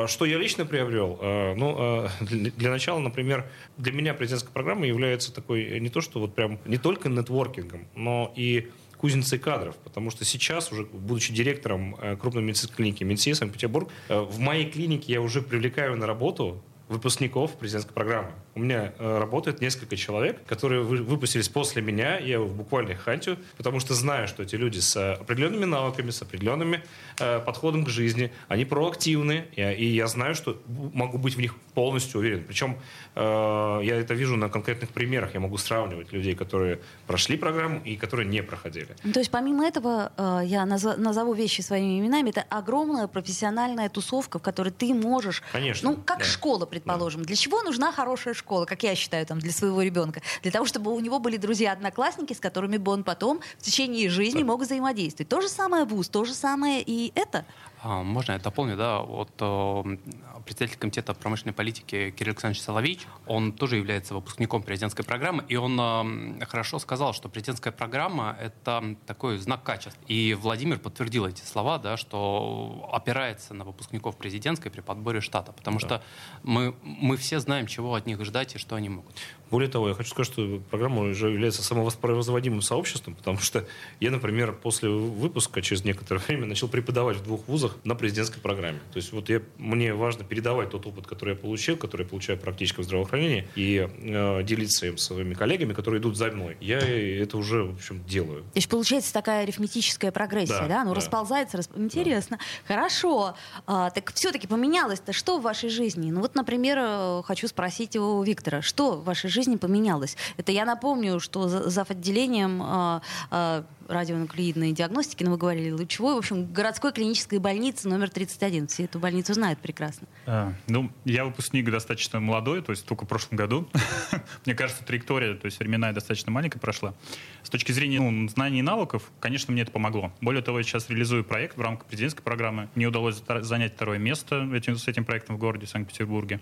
Что 0.07 0.25
я 0.25 0.39
лично 0.39 0.65
приобрел? 0.65 1.19
Ну, 1.57 2.09
для 2.21 2.71
начала, 2.71 2.99
например, 3.01 3.51
для 3.77 3.93
меня 3.93 4.15
президентская 4.15 4.53
программа 4.53 4.87
является 4.87 5.33
такой 5.33 5.81
не 5.81 5.89
то, 5.89 6.01
что 6.01 6.21
вот 6.21 6.35
прям 6.35 6.61
не 6.65 6.79
только 6.79 7.09
нетворкингом, 7.09 7.89
но 7.97 8.33
и 8.37 8.71
кузницей 8.99 9.39
кадров, 9.39 9.77
потому 9.77 10.11
что 10.11 10.25
сейчас, 10.25 10.71
уже 10.71 10.85
будучи 10.85 11.33
директором 11.33 11.97
крупной 12.21 12.43
медицинской 12.43 12.77
клиники 12.77 13.05
МИДСИ 13.05 13.33
Санкт-Петербург, 13.33 13.89
в 14.09 14.39
моей 14.39 14.71
клинике 14.71 15.13
я 15.13 15.21
уже 15.21 15.43
привлекаю 15.43 15.97
на 15.97 16.07
работу 16.07 16.63
выпускников 16.89 17.53
президентской 17.53 17.93
программы. 17.93 18.31
у 18.55 18.61
меня 18.61 18.93
э, 18.99 19.19
работает 19.19 19.61
несколько 19.61 19.97
человек, 19.97 20.45
которые 20.47 20.83
выпустились 20.83 21.49
после 21.49 21.83
меня, 21.83 22.19
я 22.19 22.41
буквально 22.41 22.93
их 22.93 23.01
хантю, 23.01 23.37
потому 23.57 23.79
что 23.81 23.95
знаю, 23.95 24.27
что 24.27 24.43
эти 24.43 24.57
люди 24.57 24.79
с 24.81 25.15
определенными 25.15 25.65
навыками, 25.65 26.11
с 26.11 26.23
определенными 26.23 26.83
э, 27.19 27.41
подходом 27.41 27.85
к 27.85 27.89
жизни, 27.89 28.33
они 28.49 28.65
проактивны, 28.65 29.45
и, 29.55 29.63
и 29.63 29.87
я 29.95 30.07
знаю, 30.07 30.35
что 30.35 30.61
могу 30.67 31.19
быть 31.19 31.37
в 31.37 31.41
них 31.41 31.55
полностью 31.75 32.21
уверен. 32.21 32.45
Причем 32.45 32.79
э, 33.15 33.81
я 33.85 33.97
это 33.97 34.15
вижу 34.15 34.37
на 34.37 34.49
конкретных 34.49 34.91
примерах, 34.91 35.35
я 35.35 35.41
могу 35.41 35.59
сравнивать 35.59 36.13
людей, 36.13 36.35
которые 36.35 36.81
прошли 37.07 37.37
программу 37.37 37.81
и 37.85 37.97
которые 37.97 38.27
не 38.27 38.43
проходили. 38.43 38.89
То 39.13 39.21
есть 39.21 39.31
помимо 39.31 39.67
этого, 39.67 40.13
э, 40.17 40.41
я 40.47 40.67
назову 40.67 41.35
вещи 41.35 41.61
своими 41.61 42.01
именами, 42.01 42.31
это 42.31 42.45
огромная 42.49 43.07
профессиональная 43.07 43.89
тусовка, 43.89 44.39
в 44.39 44.43
которой 44.43 44.71
ты 44.71 44.95
можешь... 44.95 45.43
Конечно. 45.53 45.91
Ну, 45.91 45.97
как 45.97 46.19
да. 46.19 46.25
школа, 46.25 46.67
предположим. 46.81 47.23
Для 47.23 47.37
чего 47.37 47.63
нужна 47.63 47.93
хорошая 47.93 48.35
школа, 48.35 48.65
как 48.65 48.83
я 48.83 48.95
считаю, 48.95 49.27
там, 49.27 49.39
для 49.39 49.53
своего 49.53 49.83
ребенка? 49.83 50.23
Для 50.43 50.51
того, 50.51 50.67
чтобы 50.67 50.93
у 50.95 51.01
него 51.01 51.19
были 51.19 51.37
друзья-одноклассники, 51.37 52.33
с 52.33 52.41
которыми 52.41 52.77
бы 52.77 52.93
он 52.93 53.05
потом 53.05 53.41
в 53.59 53.63
течение 53.63 54.09
жизни 54.09 54.43
мог 54.43 54.63
взаимодействовать. 54.63 55.29
То 55.29 55.41
же 55.41 55.49
самое 55.49 55.85
вуз, 55.85 56.09
то 56.09 56.25
же 56.25 56.35
самое 56.35 56.83
и 56.83 57.13
это. 57.15 57.45
А, 57.83 58.03
можно 58.03 58.33
я 58.33 58.39
дополню, 58.39 58.77
да, 58.77 59.01
вот 59.01 59.31
э, 59.39 59.97
председатель 60.45 60.79
комитета 60.79 61.15
промышленной 61.15 61.53
политики 61.53 62.13
Кирилл 62.17 62.33
Александрович 62.33 62.63
Соловейч, 62.63 63.07
он 63.27 63.53
тоже 63.53 63.77
является 63.77 64.15
выпускником 64.15 64.63
президентской 64.63 65.05
программы, 65.05 65.45
и 65.49 65.55
он 65.55 65.79
э, 65.81 66.45
хорошо 66.47 66.81
сказал, 66.81 67.13
что 67.13 67.29
президентская 67.29 67.73
программа— 67.73 68.37
это 68.41 68.97
такой 69.07 69.39
знак 69.39 69.63
качества. 69.63 70.03
И 70.09 70.35
Владимир 70.35 70.79
подтвердил 70.79 71.27
эти 71.27 71.43
слова, 71.43 71.79
да, 71.79 71.97
что 71.97 72.89
опирается 72.93 73.55
на 73.55 73.65
выпускников 73.65 74.17
президентской 74.17 74.71
при 74.71 74.81
подборе 74.81 75.21
штата, 75.21 75.53
потому 75.53 75.79
да. 75.79 75.87
что 75.87 76.03
мы, 76.43 76.75
мы 76.83 77.17
все 77.17 77.39
знаем, 77.39 77.69
чего 77.69 77.95
от 77.95 78.07
них 78.07 78.25
ждать 78.25 78.57
и 78.57 78.59
что 78.59 78.75
они 78.75 78.89
могут. 78.89 79.15
Более 79.51 79.71
того, 79.71 79.89
я 79.89 79.95
хочу 79.95 80.11
сказать, 80.11 80.31
что 80.31 80.61
программа 80.71 81.03
уже 81.03 81.31
является 81.31 81.63
самовоспроизводимым 81.63 82.61
сообществом, 82.61 83.15
потому 83.15 83.39
что 83.39 83.67
я, 83.99 84.11
например, 84.11 84.53
после 84.53 84.91
выпуска 84.91 85.63
через 85.63 85.85
некоторое 85.85 86.21
время 86.27 86.47
начал 86.47 86.69
преподавать 86.69 87.17
в 87.19 87.23
двух 87.23 87.47
вузах 87.49 87.68
на 87.85 87.95
президентской 87.95 88.41
программе. 88.41 88.79
То 88.93 88.99
есть 88.99 89.13
вот 89.13 89.29
я, 89.29 89.43
мне 89.57 89.95
важно 89.95 90.25
передавать 90.25 90.71
тот 90.71 90.87
опыт, 90.87 91.07
который 91.07 91.31
я 91.31 91.37
получил, 91.37 91.77
который 91.77 92.03
я 92.03 92.09
получаю 92.09 92.39
практически 92.39 92.81
в 92.81 92.85
здравоохранении, 92.85 93.49
и 93.57 93.89
э, 93.89 94.43
делиться 94.43 94.87
им 94.87 94.99
с 94.99 95.05
своими 95.05 95.35
коллегами, 95.35 95.73
которые 95.73 96.01
идут 96.01 96.17
за 96.17 96.31
мной. 96.31 96.57
Я 96.61 96.79
это 96.79 97.37
уже, 97.39 97.65
в 97.65 97.75
общем, 97.75 98.05
делаю. 98.05 98.43
То 98.43 98.57
есть 98.57 98.69
получается 98.69 99.13
такая 99.13 99.43
арифметическая 99.43 100.13
прогрессия, 100.13 100.61
да? 100.63 100.69
да? 100.69 100.85
Ну, 100.85 100.91
да. 100.91 100.97
расползается, 100.97 101.57
расп... 101.57 101.73
интересно. 101.77 102.39
Да. 102.39 102.75
Хорошо. 102.75 103.35
А, 103.67 103.91
так 103.91 104.13
все-таки 104.13 104.47
поменялось-то 104.47 105.13
что 105.13 105.39
в 105.39 105.43
вашей 105.43 105.71
жизни? 105.71 106.11
Ну 106.11 106.21
вот, 106.21 106.35
например, 106.35 106.79
э, 106.81 107.23
хочу 107.25 107.49
спросить 107.49 107.97
у 107.97 108.23
Виктора, 108.23 108.63
что 108.63 108.93
в 108.93 109.05
вашей 109.05 109.29
жизни 109.29 109.49
жизни 109.49 109.57
поменялось. 109.57 110.17
Это 110.37 110.53
я 110.53 110.65
напомню, 110.65 111.21
что 111.21 111.49
за 111.49 111.83
отделением 111.83 112.61
а, 112.63 113.01
а, 113.31 113.65
радионуклеидной 113.89 114.73
диагностики, 114.73 115.25
но 115.25 115.33
вы 115.33 115.39
говорили 115.39 115.71
лучевой, 115.71 116.15
в 116.15 116.19
общем, 116.19 116.53
городской 116.53 116.93
клинической 116.93 117.39
больницы 117.39 117.89
номер 117.89 118.11
31. 118.11 118.69
Все 118.69 118.85
эту 118.85 118.99
больницу 118.99 119.35
знают 119.35 119.59
прекрасно. 119.59 120.07
А, 120.27 120.53
ну, 120.67 120.91
я 121.05 121.25
выпускник 121.25 121.71
достаточно 121.71 122.21
молодой, 122.21 122.63
то 122.63 122.71
есть 122.71 122.87
только 122.87 123.05
в 123.05 123.09
прошлом 123.09 123.37
году. 123.37 123.69
Мне 124.45 124.55
кажется, 124.55 124.85
траектория, 124.85 125.35
то 125.35 125.47
есть 125.47 125.59
временная 125.59 125.93
достаточно 125.93 126.31
маленькая 126.31 126.59
прошла. 126.59 126.95
С 127.43 127.51
точки 127.51 127.73
зрения 127.73 128.01
ну, 128.01 128.29
знаний 128.29 128.59
и 128.59 128.63
навыков, 128.63 129.11
конечно, 129.21 129.53
мне 129.53 129.63
это 129.63 129.73
помогло. 129.73 130.13
Более 130.21 130.43
того, 130.43 130.59
я 130.59 130.65
сейчас 130.65 130.91
реализую 130.91 131.25
проект 131.25 131.57
в 131.57 131.61
рамках 131.61 131.87
президентской 131.87 132.23
программы. 132.23 132.69
Мне 132.75 132.87
удалось 132.87 133.23
занять 133.41 133.75
второе 133.75 133.99
место 133.99 134.49
этим, 134.55 134.77
с 134.77 134.87
этим 134.87 135.05
проектом 135.05 135.37
в 135.37 135.39
городе 135.39 135.67
Санкт-Петербурге. 135.67 136.41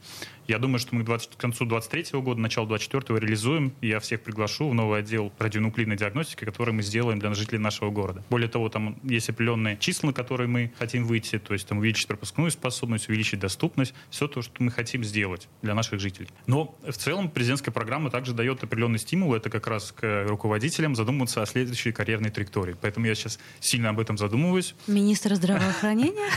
Я 0.48 0.58
думаю, 0.58 0.80
что 0.80 0.96
мы 0.96 1.02
к, 1.02 1.06
20, 1.06 1.36
к 1.36 1.36
концу 1.36 1.64
2023 1.64 2.20
года, 2.20 2.40
начало 2.40 2.66
2024 2.66 3.20
реализуем. 3.20 3.72
Я 3.80 4.00
всех 4.00 4.22
приглашу 4.22 4.68
в 4.68 4.74
новый 4.74 5.00
отдел 5.00 5.32
радионуклидной 5.38 5.96
диагностики, 5.96 6.44
который 6.44 6.74
мы 6.74 6.82
сделаем 6.82 7.18
для 7.18 7.30
жителей 7.36 7.58
нашего 7.58 7.90
города. 7.90 8.24
Более 8.30 8.48
того, 8.48 8.68
там 8.68 8.98
есть 9.04 9.28
определенные 9.28 9.76
числа, 9.76 10.08
на 10.08 10.12
которые 10.12 10.48
мы 10.48 10.72
хотим 10.78 11.04
выйти, 11.04 11.38
то 11.38 11.52
есть 11.52 11.66
там 11.66 11.78
увеличить 11.78 12.06
пропускную 12.06 12.50
способность, 12.50 13.08
увеличить 13.08 13.40
доступность, 13.40 13.94
все 14.10 14.28
то, 14.28 14.42
что 14.42 14.54
мы 14.58 14.70
хотим 14.70 15.04
сделать 15.04 15.48
для 15.62 15.74
наших 15.74 16.00
жителей. 16.00 16.28
Но 16.46 16.76
в 16.86 16.96
целом 16.96 17.30
президентская 17.30 17.72
программа 17.72 18.10
также 18.10 18.32
дает 18.32 18.62
определенный 18.62 18.98
стимул, 18.98 19.34
это 19.34 19.50
как 19.50 19.66
раз 19.66 19.92
к 19.92 20.26
руководителям 20.28 20.94
задумываться 20.94 21.42
о 21.42 21.46
следующей 21.46 21.92
карьерной 21.92 22.30
траектории. 22.30 22.76
Поэтому 22.80 23.06
я 23.06 23.14
сейчас 23.14 23.38
сильно 23.60 23.90
об 23.90 24.00
этом 24.00 24.18
задумываюсь. 24.18 24.74
Министр 24.86 25.34
здравоохранения? 25.34 26.30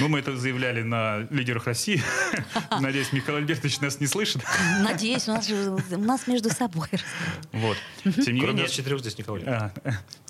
Ну, 0.00 0.08
мы 0.08 0.18
это 0.18 0.36
заявляли 0.36 0.82
на 0.82 1.26
лидерах 1.30 1.66
России. 1.66 2.02
Надеюсь, 2.80 3.12
Михаил 3.12 3.38
Альбертович 3.38 3.80
нас 3.80 4.00
не 4.00 4.06
слышит. 4.06 4.42
Надеюсь, 4.80 5.28
у 5.28 5.32
нас, 5.32 5.46
же, 5.46 5.70
у 5.70 5.98
нас 5.98 6.26
между 6.26 6.50
собой. 6.50 6.88
Вот. 7.52 7.76
Тем 8.02 8.34
не 8.34 8.40
менее, 8.40 8.68
четырех 8.68 9.00
здесь 9.00 9.18
никого 9.18 9.38
нет. 9.38 9.72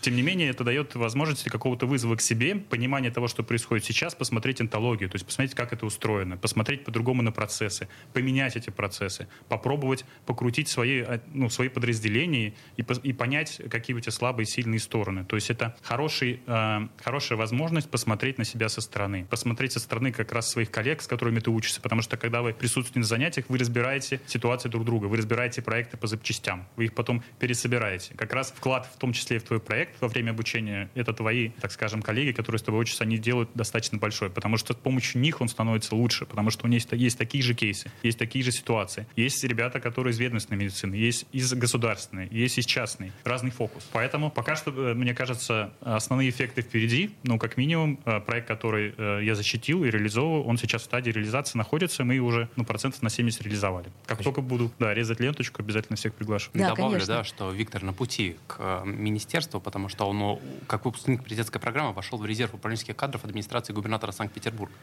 Тем 0.02 0.16
не 0.16 0.22
менее, 0.22 0.50
это 0.50 0.64
дает 0.64 0.96
возможность 0.96 1.44
какого-то 1.44 1.86
вызова 1.86 2.16
к 2.16 2.20
себе, 2.20 2.56
понимание 2.56 3.12
того, 3.12 3.28
что 3.28 3.44
происходит 3.44 3.84
сейчас, 3.84 4.16
посмотреть 4.16 4.60
энтологию, 4.60 5.08
то 5.08 5.14
есть 5.14 5.24
посмотреть, 5.24 5.54
как 5.54 5.72
это 5.72 5.86
устроено, 5.86 6.36
посмотреть 6.36 6.84
по-другому 6.84 7.22
на 7.22 7.30
процессы, 7.30 7.86
поменять 8.12 8.56
эти 8.56 8.70
процессы, 8.70 9.28
попробовать 9.48 10.04
покрутить 10.26 10.66
свои, 10.66 11.02
а, 11.02 11.20
ну, 11.32 11.48
свои 11.48 11.68
подразделения 11.68 12.52
и, 12.76 12.84
и 13.04 13.12
понять, 13.12 13.62
какие 13.70 13.94
у 13.94 14.00
тебя 14.00 14.10
слабые 14.10 14.42
и 14.42 14.48
сильные 14.48 14.80
стороны. 14.80 15.24
То 15.24 15.36
есть 15.36 15.50
это 15.50 15.76
хороший, 15.82 16.40
э, 16.48 16.88
хорошая 17.00 17.38
возможность 17.38 17.88
посмотреть 17.88 18.38
на 18.38 18.44
себя 18.44 18.68
со 18.68 18.80
стороны, 18.80 19.24
посмотреть 19.30 19.70
со 19.70 19.78
стороны 19.78 20.10
как 20.10 20.32
раз 20.32 20.50
своих 20.50 20.72
коллег, 20.72 21.00
с 21.00 21.06
которыми 21.06 21.38
ты 21.38 21.50
учишься, 21.50 21.80
потому 21.80 22.02
что 22.02 22.16
когда 22.16 22.42
вы 22.42 22.54
присутствуете 22.54 22.98
на 22.98 23.06
занятиях, 23.06 23.46
вы 23.48 23.56
разбираете 23.56 24.20
ситуации 24.26 24.68
друг 24.68 24.84
друга, 24.84 25.06
вы 25.06 25.16
разбираете 25.16 25.62
проекты 25.62 25.96
по 25.96 26.08
запчастям, 26.08 26.66
вы 26.74 26.86
их 26.86 26.94
потом 26.94 27.22
пересобираете. 27.38 28.14
Как 28.16 28.32
раз 28.32 28.50
вклад 28.50 28.90
в 28.92 28.98
том 28.98 29.12
числе 29.12 29.36
и 29.36 29.38
в 29.38 29.44
твой 29.44 29.60
проект 29.60 29.91
во 30.00 30.08
время 30.08 30.30
обучения, 30.30 30.90
это 30.94 31.12
твои, 31.12 31.50
так 31.60 31.72
скажем, 31.72 32.02
коллеги, 32.02 32.32
которые 32.32 32.58
с 32.58 32.62
тобой 32.62 32.82
учатся, 32.82 33.04
они 33.04 33.18
делают 33.18 33.50
достаточно 33.54 33.98
большой, 33.98 34.30
потому 34.30 34.56
что 34.56 34.74
с 34.74 34.76
помощью 34.76 35.20
них 35.20 35.40
он 35.40 35.48
становится 35.48 35.94
лучше, 35.94 36.26
потому 36.26 36.50
что 36.50 36.66
у 36.66 36.68
них 36.68 36.82
есть, 36.82 36.92
есть 36.92 37.18
такие 37.18 37.42
же 37.42 37.54
кейсы, 37.54 37.90
есть 38.02 38.18
такие 38.18 38.44
же 38.44 38.52
ситуации. 38.52 39.06
Есть 39.16 39.42
ребята, 39.44 39.80
которые 39.80 40.12
из 40.12 40.18
ведомственной 40.18 40.58
медицины, 40.58 40.94
есть 40.94 41.26
из 41.32 41.52
государственной, 41.54 42.28
есть 42.30 42.58
из 42.58 42.66
частной. 42.66 43.12
Разный 43.24 43.50
фокус. 43.50 43.88
Поэтому 43.92 44.30
пока 44.30 44.56
что, 44.56 44.70
э, 44.70 44.94
мне 44.94 45.14
кажется, 45.14 45.72
основные 45.80 46.30
эффекты 46.30 46.62
впереди. 46.62 47.10
Ну, 47.22 47.38
как 47.38 47.56
минимум, 47.56 47.98
э, 48.04 48.20
проект, 48.20 48.48
который 48.48 48.94
э, 48.96 49.20
я 49.22 49.34
защитил 49.34 49.84
и 49.84 49.90
реализовываю, 49.90 50.44
он 50.44 50.58
сейчас 50.58 50.82
в 50.82 50.84
стадии 50.86 51.10
реализации 51.10 51.58
находится, 51.58 52.04
мы 52.04 52.18
уже 52.18 52.48
ну, 52.56 52.64
процентов 52.64 53.02
на 53.02 53.10
70 53.10 53.42
реализовали. 53.42 53.86
Как 54.06 54.18
Конечно. 54.18 54.24
только 54.24 54.40
буду 54.40 54.70
да, 54.78 54.94
резать 54.94 55.20
ленточку, 55.20 55.62
обязательно 55.62 55.96
всех 55.96 56.14
приглашу. 56.14 56.50
Да, 56.54 56.70
Добавлю, 56.70 56.92
конечно. 56.94 57.14
да, 57.14 57.24
что 57.24 57.50
Виктор 57.50 57.82
на 57.82 57.92
пути 57.92 58.36
к 58.46 58.82
министерству, 58.84 59.60
потому 59.60 59.81
что 59.88 60.08
он, 60.08 60.18
ну, 60.18 60.42
как 60.66 60.84
выпускник 60.84 61.22
президентской 61.22 61.58
программы, 61.58 61.92
вошел 61.92 62.18
в 62.18 62.26
резерв 62.26 62.54
управленческих 62.54 62.96
кадров 62.96 63.24
администрации 63.24 63.72
губернатора 63.72 64.12
Санкт-Петербурга. 64.12 64.74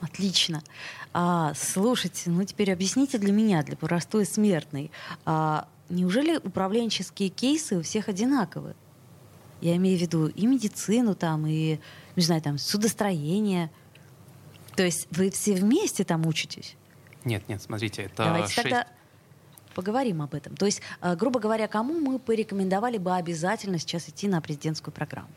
Отлично. 0.00 0.62
А, 1.12 1.52
слушайте, 1.54 2.28
ну 2.30 2.44
теперь 2.44 2.72
объясните 2.72 3.18
для 3.18 3.32
меня, 3.32 3.62
для 3.62 3.76
простой 3.76 4.26
смертной, 4.26 4.90
а, 5.24 5.66
неужели 5.88 6.36
управленческие 6.36 7.28
кейсы 7.28 7.78
у 7.78 7.82
всех 7.82 8.08
одинаковые? 8.08 8.74
Я 9.60 9.76
имею 9.76 9.96
в 9.96 10.00
виду 10.00 10.26
и 10.26 10.46
медицину 10.46 11.14
там, 11.14 11.46
и, 11.46 11.78
не 12.16 12.22
знаю, 12.22 12.42
там, 12.42 12.58
судостроение. 12.58 13.70
То 14.76 14.82
есть 14.82 15.06
вы 15.10 15.30
все 15.30 15.54
вместе 15.54 16.04
там 16.04 16.26
учитесь? 16.26 16.76
Нет, 17.24 17.48
нет, 17.48 17.62
смотрите, 17.62 18.02
это 18.02 18.24
Давайте 18.24 18.52
6... 18.52 18.62
тогда 18.62 18.86
поговорим 19.74 20.22
об 20.22 20.34
этом. 20.34 20.56
То 20.56 20.66
есть, 20.66 20.80
а, 21.00 21.16
грубо 21.16 21.40
говоря, 21.40 21.68
кому 21.68 21.98
мы 22.00 22.18
порекомендовали 22.18 22.98
бы 22.98 23.14
обязательно 23.14 23.78
сейчас 23.78 24.08
идти 24.08 24.28
на 24.28 24.40
президентскую 24.40 24.92
программу? 24.94 25.28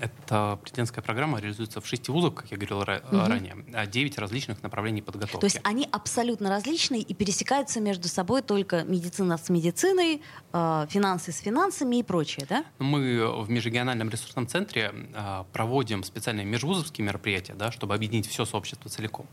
Эта 0.00 0.58
президентская 0.60 1.02
программа 1.02 1.40
реализуется 1.40 1.80
в 1.80 1.86
шести 1.86 2.12
вузах, 2.12 2.34
как 2.34 2.50
я 2.50 2.58
говорил 2.58 2.80
угу. 2.80 3.26
ранее, 3.26 3.56
а 3.72 3.86
девять 3.86 4.18
различных 4.18 4.62
направлений 4.62 5.00
подготовки. 5.00 5.40
То 5.40 5.46
есть 5.46 5.60
они 5.64 5.88
абсолютно 5.90 6.50
различные 6.50 7.00
и 7.00 7.14
пересекаются 7.14 7.80
между 7.80 8.08
собой 8.08 8.42
только 8.42 8.84
медицина 8.84 9.38
с 9.38 9.48
медициной, 9.48 10.20
а, 10.52 10.86
финансы 10.90 11.32
с 11.32 11.38
финансами 11.38 11.96
и 11.96 12.02
прочее, 12.02 12.46
да? 12.50 12.64
Мы 12.78 13.26
в 13.42 13.48
межрегиональном 13.48 14.10
ресурсном 14.10 14.46
центре 14.46 14.92
а, 15.14 15.46
проводим 15.54 16.04
специальные 16.04 16.44
межвузовские 16.44 17.06
мероприятия, 17.06 17.54
да, 17.54 17.72
чтобы 17.72 17.94
объединить 17.94 18.26
все 18.26 18.44
сообщество 18.44 18.90
целиком. 18.90 19.26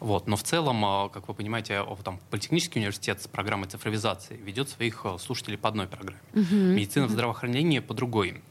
Вот. 0.00 0.26
Но 0.26 0.36
в 0.36 0.42
целом, 0.42 1.10
как 1.10 1.28
вы 1.28 1.34
понимаете, 1.34 1.84
там, 2.04 2.20
Политехнический 2.30 2.80
университет 2.80 3.22
с 3.22 3.28
программой 3.28 3.68
цифровизации 3.68 4.36
ведет 4.36 4.68
своих 4.68 5.06
слушателей 5.18 5.58
по 5.58 5.68
одной 5.68 5.86
программе. 5.86 6.20
Угу. 6.34 6.54
Медицина 6.54 7.06
в 7.06 7.10
здравоохранении 7.10 7.78
по 7.80 7.94
другой 7.94 8.42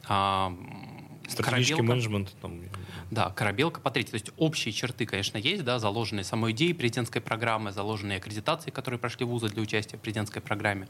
Стратегический 1.26 1.76
корабелка, 1.76 1.82
менеджмент. 1.82 2.36
Там. 2.42 2.60
Да, 3.10 3.30
корабелка 3.30 3.80
по 3.80 3.90
третьей. 3.90 4.10
То 4.10 4.16
есть 4.16 4.30
общие 4.36 4.72
черты, 4.72 5.06
конечно, 5.06 5.38
есть, 5.38 5.64
да, 5.64 5.78
заложенные 5.78 6.22
самой 6.22 6.52
идеей 6.52 6.74
президентской 6.74 7.20
программы, 7.20 7.72
заложенные 7.72 8.18
аккредитации, 8.18 8.70
которые 8.70 9.00
прошли 9.00 9.24
вузы 9.24 9.48
для 9.48 9.62
участия 9.62 9.96
в 9.96 10.00
президентской 10.00 10.40
программе. 10.40 10.86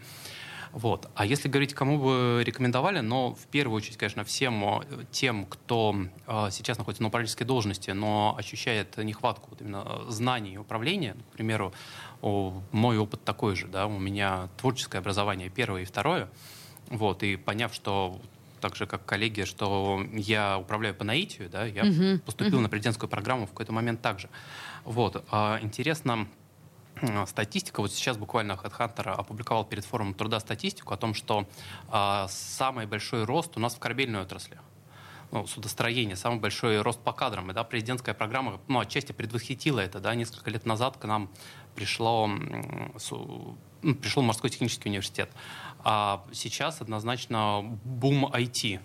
Вот. 0.75 1.09
А 1.15 1.25
если 1.25 1.49
говорить, 1.49 1.73
кому 1.73 1.99
бы 1.99 2.43
рекомендовали, 2.45 2.99
но 2.99 3.33
в 3.35 3.47
первую 3.47 3.77
очередь, 3.77 3.97
конечно, 3.97 4.25
всем 4.25 4.83
тем, 5.13 5.47
кто 5.47 5.95
э, 6.27 6.49
сейчас 6.51 6.79
находится 6.79 7.03
на 7.03 7.09
управленческой 7.09 7.47
должности, 7.47 7.93
но 7.93 8.35
ощущает 8.37 8.97
нехватку 8.97 9.51
вот 9.51 9.61
именно 9.61 10.03
знаний 10.09 10.55
и 10.55 10.57
управления, 10.57 11.15
к 11.31 11.35
примеру, 11.35 11.73
мой 12.23 12.99
опыт 12.99 13.23
такой 13.23 13.55
же, 13.55 13.69
да, 13.69 13.87
у 13.87 13.99
меня 13.99 14.49
творческое 14.57 14.99
образование 14.99 15.49
первое 15.49 15.83
и 15.83 15.85
второе, 15.85 16.29
вот, 16.89 17.23
и 17.23 17.37
поняв, 17.37 17.73
что 17.73 18.21
так 18.61 18.75
же, 18.77 18.87
как 18.87 19.05
коллеги, 19.05 19.45
что 19.45 20.03
я 20.13 20.59
управляю 20.59 20.95
по 20.95 21.05
наитию, 21.05 21.51
да, 21.51 21.67
я 21.67 21.83
uh-huh. 21.83 22.19
поступил 22.21 22.59
uh-huh. 22.59 22.63
на 22.63 22.69
президентскую 22.71 23.11
программу 23.11 23.47
в 23.47 23.51
какой-то 23.51 23.73
момент 23.73 24.01
также. 24.01 24.31
Вот. 24.85 25.23
А, 25.31 25.59
интересно, 25.61 26.27
статистика. 27.27 27.81
Вот 27.81 27.93
сейчас 27.93 28.17
буквально 28.17 28.53
HeadHunter 28.53 29.11
опубликовал 29.11 29.65
перед 29.65 29.85
форумом 29.85 30.15
труда 30.15 30.41
статистику 30.41 30.95
о 30.95 30.97
том, 30.97 31.15
что 31.15 31.47
а, 31.89 32.27
самый 32.29 32.87
большой 32.87 33.25
рост 33.25 33.57
у 33.57 33.61
нас 33.61 33.75
в 33.75 33.79
корабельной 33.79 34.21
отрасли. 34.21 34.59
Ну, 35.31 35.47
судостроение, 35.47 36.15
самый 36.15 36.39
большой 36.39 36.81
рост 36.81 37.01
по 37.01 37.13
кадрам. 37.13 37.51
И, 37.51 37.55
да, 37.55 37.65
президентская 37.65 38.15
программа 38.15 38.61
ну, 38.69 38.79
отчасти 38.79 39.13
предвосхитила 39.13 39.81
это. 39.81 39.99
Да, 39.99 40.15
несколько 40.15 40.51
лет 40.51 40.65
назад 40.65 40.97
к 40.97 41.05
нам 41.07 41.29
пришло, 41.75 42.29
ну, 42.29 43.95
пришел 44.01 44.23
морской 44.23 44.51
технический 44.51 44.89
университет. 44.89 45.31
А 45.83 46.25
сейчас 46.33 46.81
однозначно 46.81 47.63
бум 47.85 48.27
IT. 48.27 48.81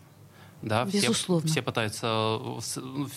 Да, 0.61 0.85
Безусловно. 0.85 1.45
Все, 1.45 1.53
все 1.53 1.61
пытаются 1.61 2.39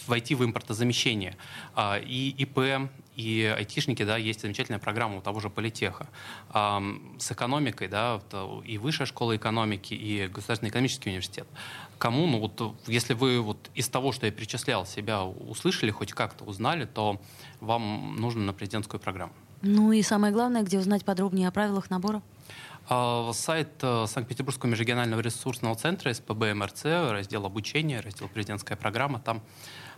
войти 0.07 0.35
в 0.35 0.45
импортозамещение. 0.45 1.37
А, 1.75 1.99
и 1.99 2.31
ИП, 2.31 2.91
и 3.17 3.55
айтишники, 3.57 4.03
да, 4.05 4.17
есть 4.17 4.41
замечательная 4.41 4.79
программа 4.79 5.19
у 5.19 5.21
того 5.21 5.41
же 5.41 5.51
Политеха. 5.51 6.07
С 6.53 7.31
экономикой, 7.31 7.89
да, 7.89 8.21
и 8.65 8.79
Высшая 8.79 9.07
школа 9.07 9.37
экономики, 9.37 9.95
и 9.95 10.27
Государственный 10.29 10.71
экономический 10.71 11.11
университет. 11.11 11.47
Кому, 11.99 12.27
ну 12.27 12.41
вот, 12.41 12.75
если 12.87 13.15
вы 13.15 13.41
вот 13.41 13.71
из 13.75 13.89
того, 13.89 14.13
что 14.13 14.27
я 14.27 14.33
перечислял, 14.33 14.87
себя 14.87 15.25
услышали, 15.25 15.91
хоть 15.91 16.13
как-то 16.13 16.45
узнали, 16.45 16.85
то 16.85 17.21
вам 17.61 18.17
нужно 18.17 18.43
на 18.43 18.53
президентскую 18.53 19.01
программу. 19.01 19.33
Ну 19.63 19.93
и 19.93 20.03
самое 20.03 20.33
главное, 20.33 20.63
где 20.63 20.79
узнать 20.79 21.05
подробнее 21.05 21.49
о 21.49 21.53
правилах 21.53 21.91
набора? 21.91 22.23
А, 22.89 23.31
сайт 23.33 23.69
э, 23.83 24.07
Санкт-Петербургского 24.09 24.71
межрегионального 24.71 25.21
ресурсного 25.21 25.77
центра 25.77 26.13
СПБ 26.13 26.55
МРЦ, 26.55 26.85
раздел 26.85 27.47
обучения, 27.47 28.01
раздел 28.01 28.29
президентская 28.29 28.77
программа, 28.77 29.21
там 29.21 29.41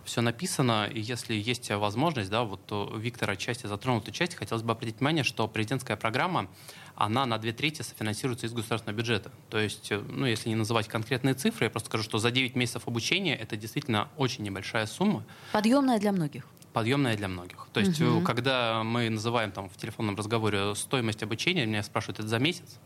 все 0.05 0.21
написано, 0.21 0.87
и 0.91 0.99
если 0.99 1.33
есть 1.33 1.69
возможность, 1.71 2.29
да, 2.29 2.43
вот 2.43 2.61
э, 2.69 2.97
Виктор 2.97 3.29
отчасти 3.31 3.67
затронул 3.67 4.01
эту 4.01 4.11
часть, 4.11 4.35
хотелось 4.35 4.63
бы 4.63 4.71
обратить 4.71 4.99
внимание, 4.99 5.23
что 5.23 5.47
президентская 5.47 5.97
программа, 5.97 6.47
она 6.95 7.25
на 7.25 7.37
две 7.37 7.51
трети 7.51 7.81
софинансируется 7.81 8.45
из 8.45 8.53
государственного 8.53 8.97
бюджета. 8.97 9.31
То 9.49 9.59
есть, 9.59 9.91
э, 9.91 9.99
ну, 9.99 10.25
если 10.25 10.49
не 10.49 10.55
называть 10.55 10.87
конкретные 10.87 11.33
цифры, 11.33 11.65
я 11.65 11.69
просто 11.69 11.89
скажу, 11.89 12.03
что 12.03 12.17
за 12.19 12.31
9 12.31 12.55
месяцев 12.55 12.87
обучения 12.87 13.35
это 13.35 13.57
действительно 13.57 14.09
очень 14.17 14.43
небольшая 14.43 14.85
сумма. 14.85 15.25
Подъемная 15.51 15.99
для 15.99 16.11
многих 16.11 16.45
подъемная 16.75 17.15
для 17.15 17.29
многих. 17.29 17.67
То 17.71 17.79
есть, 17.79 18.01
угу. 18.01 18.19
когда 18.19 18.83
мы 18.83 19.09
называем 19.09 19.53
там 19.53 19.69
в 19.69 19.77
телефонном 19.77 20.17
разговоре 20.17 20.75
стоимость 20.75 21.23
обучения, 21.23 21.65
меня 21.65 21.81
спрашивают, 21.83 22.19
это 22.19 22.27
за 22.27 22.37
месяц? 22.37 22.79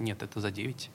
Нет, 0.00 0.24
это 0.24 0.40
за 0.40 0.50
9. 0.50 0.90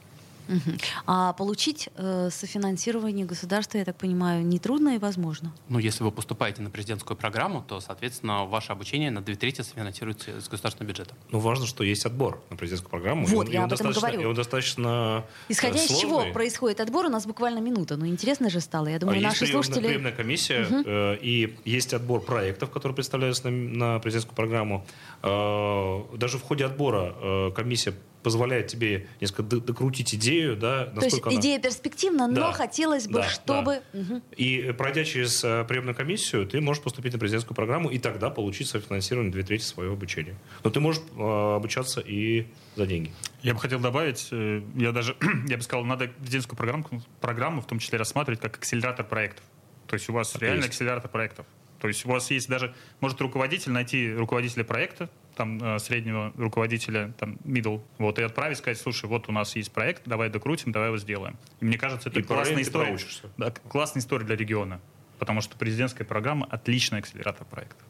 Угу. 0.47 0.77
А 1.05 1.33
получить 1.33 1.89
э, 1.95 2.29
софинансирование 2.31 3.25
государства, 3.25 3.77
я 3.77 3.85
так 3.85 3.97
понимаю, 3.97 4.45
нетрудно 4.45 4.95
и 4.95 4.97
возможно? 4.97 5.53
Ну, 5.69 5.79
если 5.79 6.03
вы 6.03 6.11
поступаете 6.11 6.61
на 6.61 6.69
президентскую 6.69 7.17
программу, 7.17 7.63
то, 7.67 7.79
соответственно, 7.79 8.45
ваше 8.45 8.71
обучение 8.71 9.11
на 9.11 9.21
две 9.21 9.35
трети 9.35 9.61
софинансируется 9.61 10.31
из 10.31 10.47
государственного 10.47 10.89
бюджета. 10.89 11.15
Ну, 11.31 11.39
важно, 11.39 11.65
что 11.65 11.83
есть 11.83 12.05
отбор 12.05 12.41
на 12.49 12.57
президентскую 12.57 12.89
программу. 12.89 13.25
Вот, 13.25 13.49
и 13.49 13.53
я 13.53 13.63
об 13.63 13.73
этом 13.73 13.91
говорю. 13.91 14.21
И 14.21 14.25
он 14.25 14.35
достаточно 14.35 15.25
э, 15.47 15.51
Исходя 15.51 15.77
сложный. 15.77 15.95
из 15.95 16.01
чего 16.01 16.25
происходит 16.33 16.79
отбор, 16.79 17.05
у 17.05 17.09
нас 17.09 17.25
буквально 17.25 17.59
минута. 17.59 17.97
Ну, 17.97 18.05
интересно 18.07 18.49
же 18.49 18.59
стало. 18.59 18.87
Я 18.87 18.99
думаю, 18.99 19.19
а 19.19 19.21
наши 19.21 19.43
есть 19.43 19.53
слушатели... 19.53 19.87
приемная 19.87 20.11
комиссия, 20.11 20.65
угу. 20.65 20.83
э, 20.85 21.17
и 21.21 21.57
есть 21.65 21.93
отбор 21.93 22.21
проектов, 22.21 22.71
которые 22.71 22.95
представляются 22.95 23.49
на, 23.49 23.95
на 23.95 23.99
президентскую 23.99 24.35
программу. 24.35 24.85
Э, 25.23 26.17
даже 26.17 26.37
в 26.37 26.43
ходе 26.43 26.65
отбора 26.65 27.15
э, 27.21 27.51
комиссия 27.55 27.93
позволяет 28.25 28.65
тебе 28.65 29.05
несколько 29.21 29.43
докрутить 29.43 30.15
идею, 30.15 30.57
да, 30.57 30.89
насколько 30.95 30.99
То 30.99 31.05
есть 31.05 31.23
она... 31.27 31.35
идея 31.35 31.59
перспективна, 31.59 32.27
но 32.27 32.33
да, 32.33 32.51
хотелось 32.53 33.05
бы, 33.05 33.19
да, 33.19 33.29
чтобы... 33.29 33.83
Да. 33.93 33.99
Угу. 33.99 34.21
И 34.35 34.73
пройдя 34.75 35.03
через 35.03 35.43
э, 35.43 35.63
приемную 35.67 35.93
комиссию, 35.93 36.47
ты 36.47 36.59
можешь 36.59 36.81
поступить 36.81 37.13
на 37.13 37.19
президентскую 37.19 37.55
программу 37.55 37.91
и 37.91 37.99
тогда 37.99 38.31
получить 38.31 38.67
софинансирование 38.67 39.31
две 39.31 39.43
трети 39.43 39.61
своего 39.61 39.93
обучения. 39.93 40.35
Но 40.63 40.71
ты 40.71 40.79
можешь 40.79 41.03
э, 41.15 41.55
обучаться 41.55 42.01
и 42.01 42.47
за 42.75 42.87
деньги. 42.87 43.13
Я 43.43 43.53
бы 43.53 43.59
хотел 43.59 43.79
добавить, 43.79 44.29
э, 44.31 44.63
я 44.75 44.91
даже, 44.91 45.15
я 45.47 45.57
бы 45.57 45.61
сказал, 45.61 45.85
надо 45.85 46.07
президентскую 46.07 46.57
программу, 46.57 47.03
программу 47.21 47.61
в 47.61 47.67
том 47.67 47.77
числе 47.77 47.99
рассматривать 47.99 48.41
как 48.41 48.57
акселератор 48.57 49.05
проектов. 49.05 49.43
То 49.85 49.93
есть 49.93 50.09
у 50.09 50.13
вас 50.13 50.31
так 50.31 50.41
реально 50.41 50.63
есть. 50.63 50.69
акселератор 50.69 51.11
проектов. 51.11 51.45
То 51.79 51.87
есть 51.87 52.03
у 52.07 52.09
вас 52.09 52.31
есть 52.31 52.49
даже, 52.49 52.73
может 53.01 53.21
руководитель 53.21 53.71
найти 53.71 54.11
руководителя 54.11 54.63
проекта, 54.63 55.11
там, 55.35 55.61
э, 55.61 55.79
среднего 55.79 56.33
руководителя, 56.37 57.13
там, 57.19 57.37
middle, 57.43 57.81
вот, 57.97 58.19
и 58.19 58.23
отправить, 58.23 58.57
сказать, 58.57 58.79
слушай, 58.79 59.05
вот 59.05 59.29
у 59.29 59.31
нас 59.31 59.55
есть 59.55 59.71
проект, 59.71 60.03
давай 60.05 60.29
докрутим, 60.29 60.71
давай 60.71 60.89
его 60.89 60.97
сделаем. 60.97 61.37
И 61.59 61.65
мне 61.65 61.77
кажется, 61.77 62.09
это 62.09 62.19
и 62.19 62.23
классная 62.23 62.61
история. 62.61 62.97
Да, 63.37 63.51
классная 63.51 64.01
история 64.01 64.25
для 64.25 64.35
региона, 64.35 64.79
потому 65.19 65.41
что 65.41 65.57
президентская 65.57 66.07
программа— 66.07 66.45
отличный 66.49 66.99
акселератор 66.99 67.45
проекта. 67.45 67.83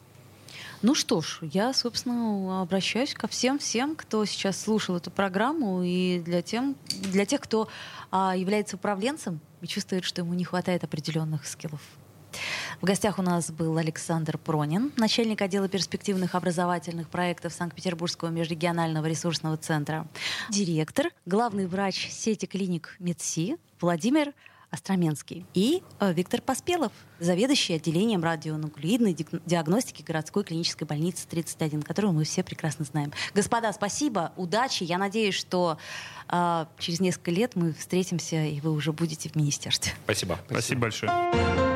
Ну 0.82 0.94
что 0.94 1.20
ж, 1.22 1.38
я, 1.40 1.72
собственно, 1.72 2.60
обращаюсь 2.60 3.14
ко 3.14 3.28
всем-всем, 3.28 3.96
кто 3.96 4.24
сейчас 4.26 4.60
слушал 4.60 4.96
эту 4.96 5.10
программу, 5.10 5.82
и 5.82 6.20
для, 6.20 6.42
тем, 6.42 6.76
для 6.88 7.24
тех, 7.24 7.40
кто 7.40 7.68
а, 8.10 8.36
является 8.36 8.76
управленцем 8.76 9.40
и 9.62 9.66
чувствует, 9.66 10.04
что 10.04 10.20
ему 10.20 10.34
не 10.34 10.44
хватает 10.44 10.84
определенных 10.84 11.46
скиллов. 11.46 11.80
В 12.80 12.84
гостях 12.84 13.18
у 13.18 13.22
нас 13.22 13.50
был 13.50 13.76
Александр 13.78 14.38
Пронин, 14.38 14.92
начальник 14.96 15.42
отдела 15.42 15.68
перспективных 15.68 16.34
образовательных 16.34 17.08
проектов 17.08 17.52
Санкт-Петербургского 17.52 18.28
межрегионального 18.28 19.06
ресурсного 19.06 19.56
центра, 19.56 20.06
директор, 20.50 21.06
главный 21.24 21.66
врач 21.66 22.08
сети 22.10 22.46
клиник 22.46 22.96
МедСи 22.98 23.56
Владимир 23.80 24.32
Остроменский 24.70 25.46
и 25.54 25.82
э, 26.00 26.12
Виктор 26.12 26.42
Поспелов, 26.42 26.92
заведующий 27.20 27.74
отделением 27.74 28.22
радионуклеидной 28.22 29.16
диагностики 29.46 30.02
городской 30.02 30.44
клинической 30.44 30.86
больницы 30.86 31.26
31, 31.28 31.82
которую 31.82 32.12
мы 32.12 32.24
все 32.24 32.42
прекрасно 32.42 32.84
знаем. 32.84 33.12
Господа, 33.32 33.72
спасибо, 33.72 34.32
удачи. 34.36 34.82
Я 34.82 34.98
надеюсь, 34.98 35.34
что 35.34 35.78
э, 36.28 36.66
через 36.78 37.00
несколько 37.00 37.30
лет 37.30 37.54
мы 37.54 37.72
встретимся, 37.72 38.44
и 38.44 38.60
вы 38.60 38.72
уже 38.72 38.92
будете 38.92 39.28
в 39.28 39.36
министерстве. 39.36 39.92
Спасибо. 40.04 40.34
Спасибо, 40.46 40.58
спасибо 40.58 40.80
большое. 40.80 41.75